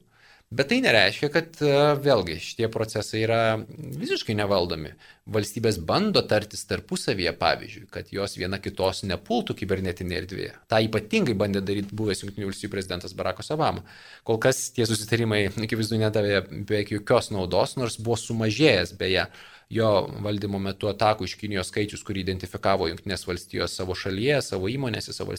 Bet 0.50 0.72
tai 0.72 0.80
nereiškia, 0.82 1.28
kad 1.30 1.60
e, 1.62 1.72
vėlgi 2.02 2.40
šitie 2.42 2.68
procesai 2.74 3.20
yra 3.22 3.42
visiškai 3.70 4.34
nevaldomi. 4.34 4.96
Valstybės 5.30 5.78
bando 5.86 6.24
tartis 6.26 6.66
tarpusavyje, 6.66 7.36
pavyzdžiui, 7.38 7.84
kad 7.94 8.10
jos 8.10 8.34
viena 8.40 8.58
kitos 8.58 9.04
nepultų 9.06 9.54
kibernetinėje 9.60 10.24
erdvėje. 10.24 10.56
Ta 10.66 10.80
ypatingai 10.82 11.38
bandė 11.38 11.62
daryti 11.68 11.94
buvęs 11.94 12.24
Junktinių 12.26 12.50
valstybių 12.50 12.74
prezidentas 12.74 13.14
Barackas 13.20 13.54
Obama. 13.54 13.86
Kol 14.26 14.42
kas 14.42 14.64
tie 14.74 14.90
susitarimai, 14.90 15.44
akivaizdu, 15.54 16.02
nedavė 16.02 16.42
beveik 16.50 16.96
jokios 16.98 17.30
naudos, 17.36 17.78
nors 17.78 18.02
buvo 18.02 18.18
sumažėjęs 18.18 18.98
beje 18.98 19.30
jo 19.70 19.90
valdymo 20.26 20.58
metu 20.62 20.90
atakų 20.90 21.28
iš 21.30 21.36
Kinijos 21.38 21.70
skaičius, 21.70 22.02
kurį 22.06 22.24
identifikavo 22.24 22.88
Junktinės 22.90 23.28
valstijos 23.30 23.76
savo 23.78 23.94
šalyje, 23.98 24.40
savo 24.42 24.70
įmonėse, 24.72 25.14
savo 25.14 25.36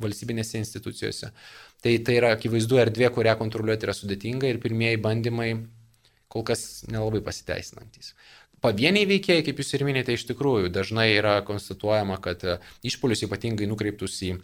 valstybinėse 0.00 0.56
institucijose. 0.60 1.34
Tai 1.84 1.92
tai 2.00 2.16
yra 2.16 2.32
akivaizdu 2.32 2.78
erdvė, 2.80 3.10
kurią 3.12 3.34
kontroliuoti 3.36 3.84
yra 3.84 3.94
sudėtinga 3.96 4.48
ir 4.48 4.60
pirmieji 4.62 5.02
bandymai 5.04 5.50
kol 6.32 6.44
kas 6.48 6.84
nelabai 6.88 7.20
pasiteisinantis. 7.26 8.14
Pavieniai 8.64 9.04
veikėjai, 9.04 9.44
kaip 9.44 9.58
jūs 9.60 9.74
ir 9.76 9.84
minėjote, 9.84 10.14
iš 10.16 10.24
tikrųjų 10.30 10.70
dažnai 10.72 11.10
yra 11.18 11.34
konstatuojama, 11.44 12.16
kad 12.24 12.46
išpolius 12.88 13.26
ypatingai 13.26 13.68
nukreiptus 13.68 14.16
į 14.24 14.38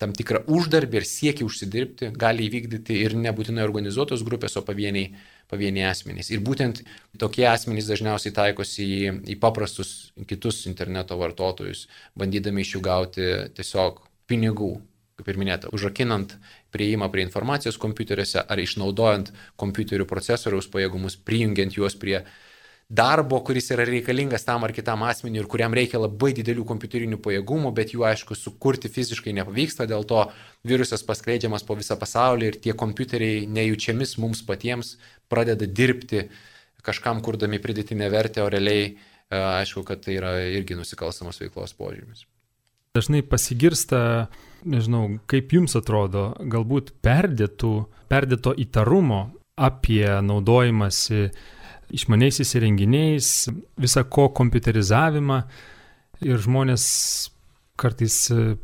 tam 0.00 0.14
tikrą 0.16 0.40
uždarbį 0.50 0.98
ir 0.98 1.06
siekį 1.06 1.46
užsidirbti 1.46 2.10
gali 2.18 2.48
įvykdyti 2.48 2.96
ir 3.04 3.14
nebūtinai 3.20 3.62
organizuotos 3.62 4.24
grupės, 4.26 4.56
o 4.58 4.64
pavieniai 4.66 5.12
pavieniai 5.50 5.90
asmenys. 5.90 6.32
Ir 6.34 6.42
būtent 6.42 6.82
tokie 7.20 7.46
asmenys 7.50 7.90
dažniausiai 7.90 8.34
taikosi 8.34 8.86
į, 8.86 9.00
į 9.34 9.38
paprastus 9.42 10.10
kitus 10.30 10.64
interneto 10.70 11.18
vartotojus, 11.20 11.86
bandydami 12.18 12.64
iš 12.64 12.76
jų 12.76 12.84
gauti 12.86 13.28
tiesiog 13.54 14.00
pinigų, 14.30 14.72
kaip 15.20 15.30
ir 15.30 15.38
minėta, 15.40 15.70
užrakinant 15.76 16.34
prieimą 16.74 17.10
prie 17.12 17.22
informacijos 17.28 17.78
kompiuteriuose 17.80 18.42
ar 18.42 18.60
išnaudojant 18.60 19.30
kompiuterių 19.60 20.08
procesoriaus 20.08 20.70
pajėgumus, 20.72 21.20
prijungiant 21.20 21.76
juos 21.76 21.94
prie 22.00 22.24
darbo, 22.90 23.38
kuris 23.46 23.70
yra 23.70 23.84
reikalingas 23.86 24.42
tam 24.42 24.64
ar 24.66 24.72
kitam 24.74 25.04
asmeniui 25.06 25.44
ir 25.44 25.48
kuriam 25.50 25.74
reikia 25.76 26.00
labai 26.02 26.32
didelių 26.34 26.64
kompiuterinių 26.66 27.20
pajėgumų, 27.22 27.70
bet 27.76 27.94
jų 27.94 28.02
aišku 28.08 28.34
sukurti 28.34 28.90
fiziškai 28.90 29.34
nepavyksta, 29.38 29.86
dėl 29.86 30.02
to 30.10 30.24
virusas 30.66 31.06
paskleidžiamas 31.06 31.62
po 31.68 31.78
visą 31.78 31.94
pasaulį 32.00 32.50
ir 32.50 32.58
tie 32.64 32.74
kompiuteriai 32.74 33.46
nejučiamis 33.46 34.16
mums 34.18 34.42
patiems 34.46 34.96
pradeda 35.30 35.70
dirbti 35.70 36.26
kažkam 36.82 37.22
kurdami 37.22 37.60
pridėtinę 37.62 38.10
vertę, 38.10 38.42
o 38.42 38.50
realiai 38.50 38.88
e, 38.90 38.94
aišku, 39.38 39.84
kad 39.86 40.02
tai 40.02 40.18
yra 40.18 40.34
irgi 40.50 40.78
nusikalstamos 40.78 41.38
veiklos 41.44 41.76
požymis. 41.78 42.26
Dažnai 42.96 43.22
pasigirsta, 43.22 44.26
nežinau, 44.64 45.18
kaip 45.30 45.52
jums 45.54 45.76
atrodo, 45.78 46.30
galbūt 46.40 46.94
perdėtų, 47.04 47.72
perdėto 48.10 48.54
įtarumo 48.58 49.22
apie 49.60 50.06
naudojimąsi 50.24 51.28
išmaniaisiais 51.94 52.54
įrenginiais, 52.58 53.28
visą 53.80 54.04
ko 54.06 54.28
kompiuterizavimą 54.36 55.40
ir 56.26 56.40
žmonės 56.40 56.84
kartais 57.80 58.16
e, 58.30 58.54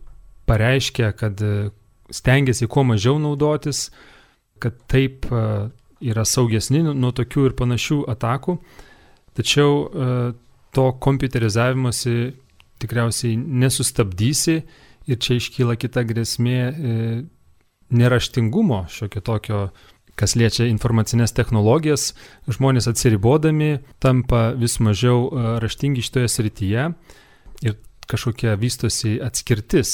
pareiškia, 0.48 1.10
kad 1.16 1.40
e, 1.42 1.70
stengiasi 2.14 2.68
kuo 2.70 2.84
mažiau 2.86 3.18
naudotis, 3.22 3.88
kad 4.62 4.78
taip 4.90 5.26
e, 5.30 5.44
yra 6.06 6.26
saugesni 6.28 6.82
nuo 6.86 7.12
tokių 7.16 7.48
ir 7.50 7.56
panašių 7.58 8.02
atakų. 8.12 8.58
Tačiau 9.36 9.72
to 10.72 10.84
kompiuterizavimuose 11.04 12.12
tikriausiai 12.80 13.34
nesustabdysi 13.36 14.54
ir 15.06 15.18
čia 15.22 15.38
iškyla 15.40 15.76
kita 15.80 16.02
grėsmė 16.06 16.58
neraštingumo 17.90 18.86
šiokio 18.90 19.22
tokio 19.22 19.60
kas 20.16 20.34
liečia 20.36 20.66
informacinės 20.70 21.34
technologijas, 21.36 22.14
žmonės 22.48 22.88
atsiribodami 22.90 23.76
tampa 24.02 24.48
vis 24.56 24.78
mažiau 24.80 25.26
e, 25.28 25.44
raštingi 25.62 26.04
šitoje 26.04 26.30
srityje 26.32 26.86
ir 27.68 27.76
kažkokia 28.08 28.56
vystosi 28.60 29.18
atskirtis. 29.22 29.92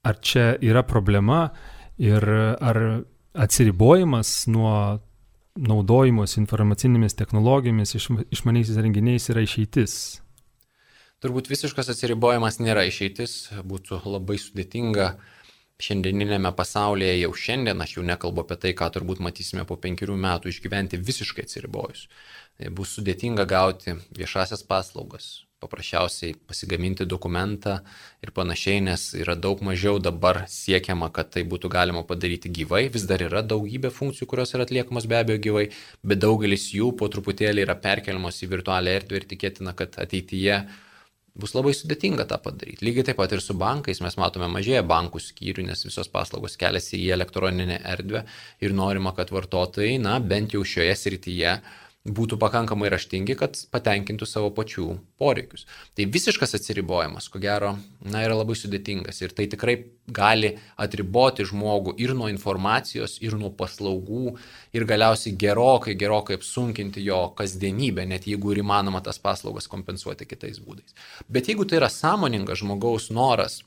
Ar 0.00 0.16
čia 0.24 0.54
yra 0.64 0.80
problema 0.88 1.50
ir 2.00 2.24
ar 2.24 2.78
atsiribojimas 3.36 4.46
nuo 4.48 4.72
naudojimos 5.60 6.38
informacinėmis 6.40 7.18
technologijomis 7.18 7.92
iš, 7.98 8.08
išmaniaisiais 8.32 8.80
renginiais 8.80 9.28
yra 9.28 9.44
išeitis? 9.44 10.22
Turbūt 11.20 11.50
visiškas 11.52 11.90
atsiribojimas 11.92 12.56
nėra 12.64 12.86
išeitis, 12.88 13.50
būtų 13.68 13.98
labai 14.08 14.38
sudėtinga 14.40 15.10
šiandieninėme 15.84 16.48
pasaulyje 16.56 17.18
jau 17.18 17.34
šiandien, 17.36 17.84
aš 17.84 17.98
jau 17.98 18.04
nekalbu 18.08 18.46
apie 18.46 18.56
tai, 18.62 18.72
ką 18.78 18.88
turbūt 18.94 19.20
matysime 19.26 19.66
po 19.68 19.76
penkerių 19.76 20.16
metų, 20.16 20.48
išgyventi 20.48 20.96
visiškai 20.96 21.44
atsiribojus. 21.44 22.06
Tai 22.56 22.72
bus 22.72 22.96
sudėtinga 22.96 23.44
gauti 23.48 23.98
viešasias 24.16 24.64
paslaugas, 24.64 25.28
paprasčiausiai 25.60 26.38
pasigaminti 26.48 27.04
dokumentą 27.04 27.82
ir 28.24 28.32
panašiai, 28.36 28.80
nes 28.88 29.10
yra 29.20 29.36
daug 29.36 29.60
mažiau 29.60 30.00
dabar 30.00 30.46
siekiama, 30.48 31.12
kad 31.12 31.34
tai 31.36 31.44
būtų 31.44 31.68
galima 31.72 32.00
padaryti 32.08 32.48
gyvai. 32.48 32.86
Vis 32.92 33.04
dar 33.04 33.20
yra 33.28 33.44
daugybė 33.44 33.92
funkcijų, 33.92 34.32
kurios 34.32 34.56
yra 34.56 34.64
atliekamos 34.64 35.04
be 35.04 35.20
abejo 35.20 35.44
gyvai, 35.50 35.70
bet 36.00 36.24
daugelis 36.24 36.70
jų 36.72 36.94
po 36.96 37.12
truputėlį 37.12 37.68
yra 37.68 37.76
perkeliamos 37.76 38.40
į 38.40 38.54
virtualią 38.56 39.02
erdvę 39.02 39.20
ir 39.20 39.34
tikėtina, 39.34 39.76
kad 39.76 40.00
ateityje 40.00 40.64
bus 41.38 41.54
labai 41.54 41.72
sudėtinga 41.76 42.26
tą 42.30 42.38
padaryti. 42.42 42.84
Lygiai 42.86 43.06
taip 43.10 43.20
pat 43.20 43.32
ir 43.34 43.42
su 43.44 43.54
bankais 43.58 44.00
mes 44.04 44.16
matome 44.20 44.48
mažėja 44.50 44.82
bankų 44.86 45.22
skyrių, 45.22 45.66
nes 45.70 45.84
visos 45.86 46.10
paslaugos 46.10 46.58
keliasi 46.60 46.98
į 46.98 47.12
elektroninę 47.16 47.80
erdvę 47.92 48.24
ir 48.64 48.74
norima, 48.76 49.14
kad 49.16 49.32
vartotojai, 49.34 49.98
na, 50.02 50.18
bent 50.20 50.56
jau 50.56 50.64
šioje 50.66 50.96
srityje 50.98 51.54
būtų 52.08 52.38
pakankamai 52.40 52.88
raštingi, 52.88 53.34
kad 53.36 53.58
patenkintų 53.74 54.24
savo 54.24 54.48
pačių 54.56 54.86
poreikius. 55.20 55.66
Tai 55.96 56.06
visiškas 56.08 56.56
atsiribojimas, 56.56 57.28
ko 57.28 57.40
gero, 57.42 57.74
na, 58.00 58.22
yra 58.24 58.38
labai 58.38 58.56
sudėtingas 58.56 59.20
ir 59.20 59.34
tai 59.36 59.44
tikrai 59.52 59.76
gali 60.08 60.54
atriboti 60.80 61.44
žmogų 61.44 61.94
ir 62.00 62.14
nuo 62.16 62.30
informacijos, 62.32 63.18
ir 63.20 63.36
nuo 63.36 63.52
paslaugų, 63.52 64.32
ir 64.72 64.86
galiausiai 64.88 65.36
gerokai, 65.36 65.94
gerokai 66.00 66.38
apsunkinti 66.40 67.04
jo 67.04 67.20
kasdienybę, 67.36 68.08
net 68.08 68.24
jeigu 68.30 68.54
ir 68.54 68.62
įmanoma 68.64 69.04
tas 69.04 69.20
paslaugas 69.20 69.68
kompensuoti 69.68 70.28
kitais 70.30 70.62
būdais. 70.64 70.96
Bet 71.28 71.52
jeigu 71.52 71.68
tai 71.68 71.82
yra 71.82 71.92
sąmoningas 71.92 72.64
žmogaus 72.64 73.10
noras 73.12 73.60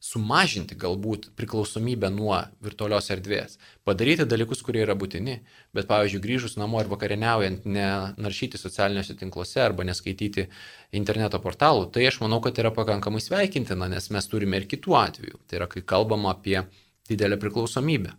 sumažinti 0.00 0.76
galbūt 0.80 1.28
priklausomybę 1.36 2.08
nuo 2.12 2.38
virtualios 2.64 3.10
erdvės, 3.12 3.58
padaryti 3.84 4.24
dalykus, 4.24 4.62
kurie 4.64 4.80
yra 4.86 4.96
būtini, 4.96 5.36
bet 5.76 5.88
pavyzdžiui, 5.90 6.22
grįžus 6.24 6.56
namo 6.60 6.80
ir 6.80 6.88
vakarieniaujant, 6.88 7.68
nenaršyti 7.68 8.60
socialiniuose 8.60 9.18
tinkluose 9.20 9.60
arba 9.60 9.84
neskaityti 9.84 10.48
interneto 10.96 11.42
portalų, 11.44 11.90
tai 11.92 12.08
aš 12.08 12.22
manau, 12.24 12.40
kad 12.44 12.58
yra 12.62 12.72
pakankamai 12.72 13.20
sveikintina, 13.20 13.90
nes 13.92 14.08
mes 14.14 14.32
turime 14.32 14.62
ir 14.62 14.68
kitų 14.72 14.96
atvejų. 15.04 15.42
Tai 15.46 15.60
yra, 15.60 15.68
kai 15.68 15.84
kalbam 15.84 16.24
apie 16.32 16.62
didelę 17.10 17.36
priklausomybę 17.42 18.16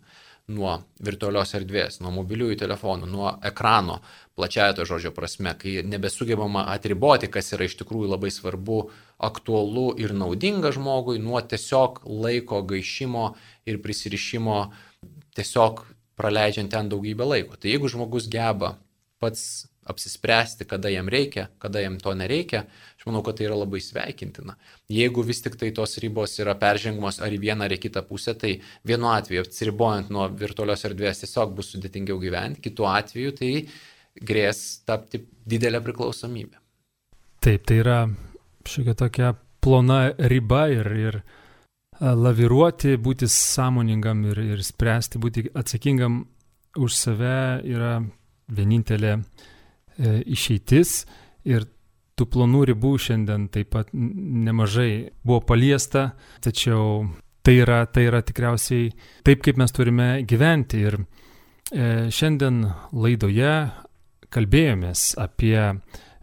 nuo 0.52 0.74
virtualios 1.04 1.54
erdvės, 1.54 2.00
nuo 2.02 2.10
mobiliųjų 2.16 2.58
telefonų, 2.62 3.06
nuo 3.10 3.30
ekrano, 3.46 4.00
plačiaja 4.36 4.74
to 4.76 4.86
žodžio 4.88 5.12
prasme, 5.14 5.54
kai 5.58 5.80
nebesugebama 5.86 6.66
atriboti, 6.72 7.30
kas 7.30 7.52
yra 7.54 7.68
iš 7.68 7.76
tikrųjų 7.80 8.10
labai 8.10 8.32
svarbu, 8.34 8.82
aktualu 9.22 9.92
ir 10.02 10.14
naudinga 10.16 10.72
žmogui, 10.74 11.20
nuo 11.22 11.40
tiesiog 11.40 12.02
laiko 12.06 12.62
gaišimo 12.66 13.32
ir 13.68 13.80
prisirišimo, 13.82 14.58
tiesiog 15.38 15.84
praleidžiant 16.18 16.72
ten 16.72 16.90
daugybę 16.92 17.26
laiko. 17.26 17.56
Tai 17.56 17.70
jeigu 17.70 17.90
žmogus 17.92 18.28
geba 18.30 18.76
pats 19.22 19.68
apsispręsti, 19.86 20.64
kada 20.64 20.90
jam 20.92 21.08
reikia, 21.10 21.48
kada 21.58 21.80
jam 21.82 21.98
to 21.98 22.14
nereikia, 22.14 22.64
aš 22.98 23.06
manau, 23.08 23.22
kad 23.26 23.38
tai 23.38 23.48
yra 23.48 23.56
labai 23.58 23.80
sveikintina. 23.82 24.54
Jeigu 24.92 25.24
vis 25.26 25.42
tik 25.42 25.56
tai 25.58 25.72
tos 25.74 25.96
ribos 26.02 26.36
yra 26.42 26.54
peržengamos 26.58 27.18
ar 27.22 27.34
į 27.34 27.40
vieną 27.42 27.66
ar 27.66 27.74
į 27.74 27.80
kitą 27.82 28.04
pusę, 28.06 28.36
tai 28.38 28.52
vienu 28.86 29.10
atveju 29.10 29.42
atsiribojant 29.42 30.12
nuo 30.14 30.28
virtualios 30.30 30.86
erdvės 30.86 31.24
tiesiog 31.24 31.54
bus 31.58 31.72
sudėtingiau 31.74 32.20
gyventi, 32.22 32.62
kitu 32.68 32.86
atveju 32.86 33.34
tai 33.40 33.52
grės 34.22 34.82
tapti 34.86 35.24
didelę 35.48 35.82
priklausomybę. 35.82 36.60
Taip, 37.42 37.64
tai 37.66 37.80
yra 37.82 37.98
šiokia 38.68 38.94
tokia 38.98 39.32
plona 39.62 40.12
riba 40.18 40.66
ir, 40.72 40.90
ir 40.92 41.18
laviruoti, 42.00 42.96
būti 42.98 43.28
sąmoningam 43.30 44.24
ir, 44.30 44.40
ir 44.56 44.64
spręsti, 44.66 45.20
būti 45.22 45.46
atsakingam 45.54 46.22
už 46.80 46.96
save 46.96 47.62
yra 47.68 47.98
vienintelė 48.52 49.12
e, 49.18 49.22
išeitis 50.34 51.02
ir 51.48 51.68
tų 52.16 52.26
plonų 52.32 52.64
ribų 52.72 52.96
šiandien 53.00 53.46
taip 53.52 53.70
pat 53.72 53.92
nemažai 53.92 55.12
buvo 55.22 55.42
paliesta, 55.46 56.10
tačiau 56.42 57.06
tai 57.44 57.58
yra, 57.62 57.84
tai 57.86 58.08
yra 58.08 58.22
tikriausiai 58.24 58.90
taip, 59.24 59.44
kaip 59.44 59.60
mes 59.60 59.74
turime 59.74 60.08
gyventi. 60.28 60.82
Ir 60.88 60.98
E, 61.72 62.10
šiandien 62.12 62.66
laidoje 62.92 63.52
kalbėjomės 64.32 65.14
apie 65.20 65.56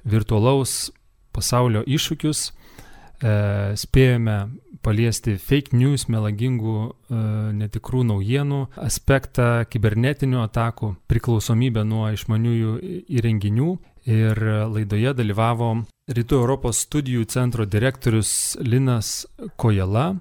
virtualaus 0.06 0.92
pasaulio 1.40 1.84
iššūkius, 1.88 2.50
e, 2.50 3.34
spėjome 3.80 4.38
paliesti 4.86 5.36
fake 5.40 5.76
news, 5.76 6.08
melagingų 6.12 6.76
e, 6.86 7.22
netikrų 7.60 8.06
naujienų 8.14 8.62
aspektą, 8.86 9.66
kibernetinių 9.72 10.44
atakų, 10.46 10.94
priklausomybę 11.12 11.86
nuo 11.88 12.10
išmaniųjų 12.16 12.76
įrenginių. 13.20 13.72
Ir 14.10 14.40
laidoje 14.72 15.12
dalyvavo 15.14 15.74
Rytų 16.10 16.38
Europos 16.40 16.80
studijų 16.88 17.28
centro 17.30 17.68
direktorius 17.70 18.32
Linas 18.64 19.28
Kojala, 19.60 20.16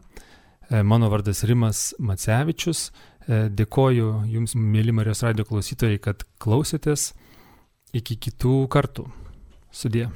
mano 0.69 1.09
vardas 1.09 1.41
Rimas 1.49 1.95
Macevičius. 1.97 2.91
Dėkoju 3.29 4.11
Jums, 4.35 4.59
mėly 4.59 4.93
Marijos 4.93 5.23
radio 5.25 5.47
klausytojai, 5.49 6.03
kad 6.05 6.27
klausėtės. 6.43 7.15
Iki 7.97 8.19
kitų 8.29 8.63
kartų. 8.69 9.07
Sudie. 9.73 10.09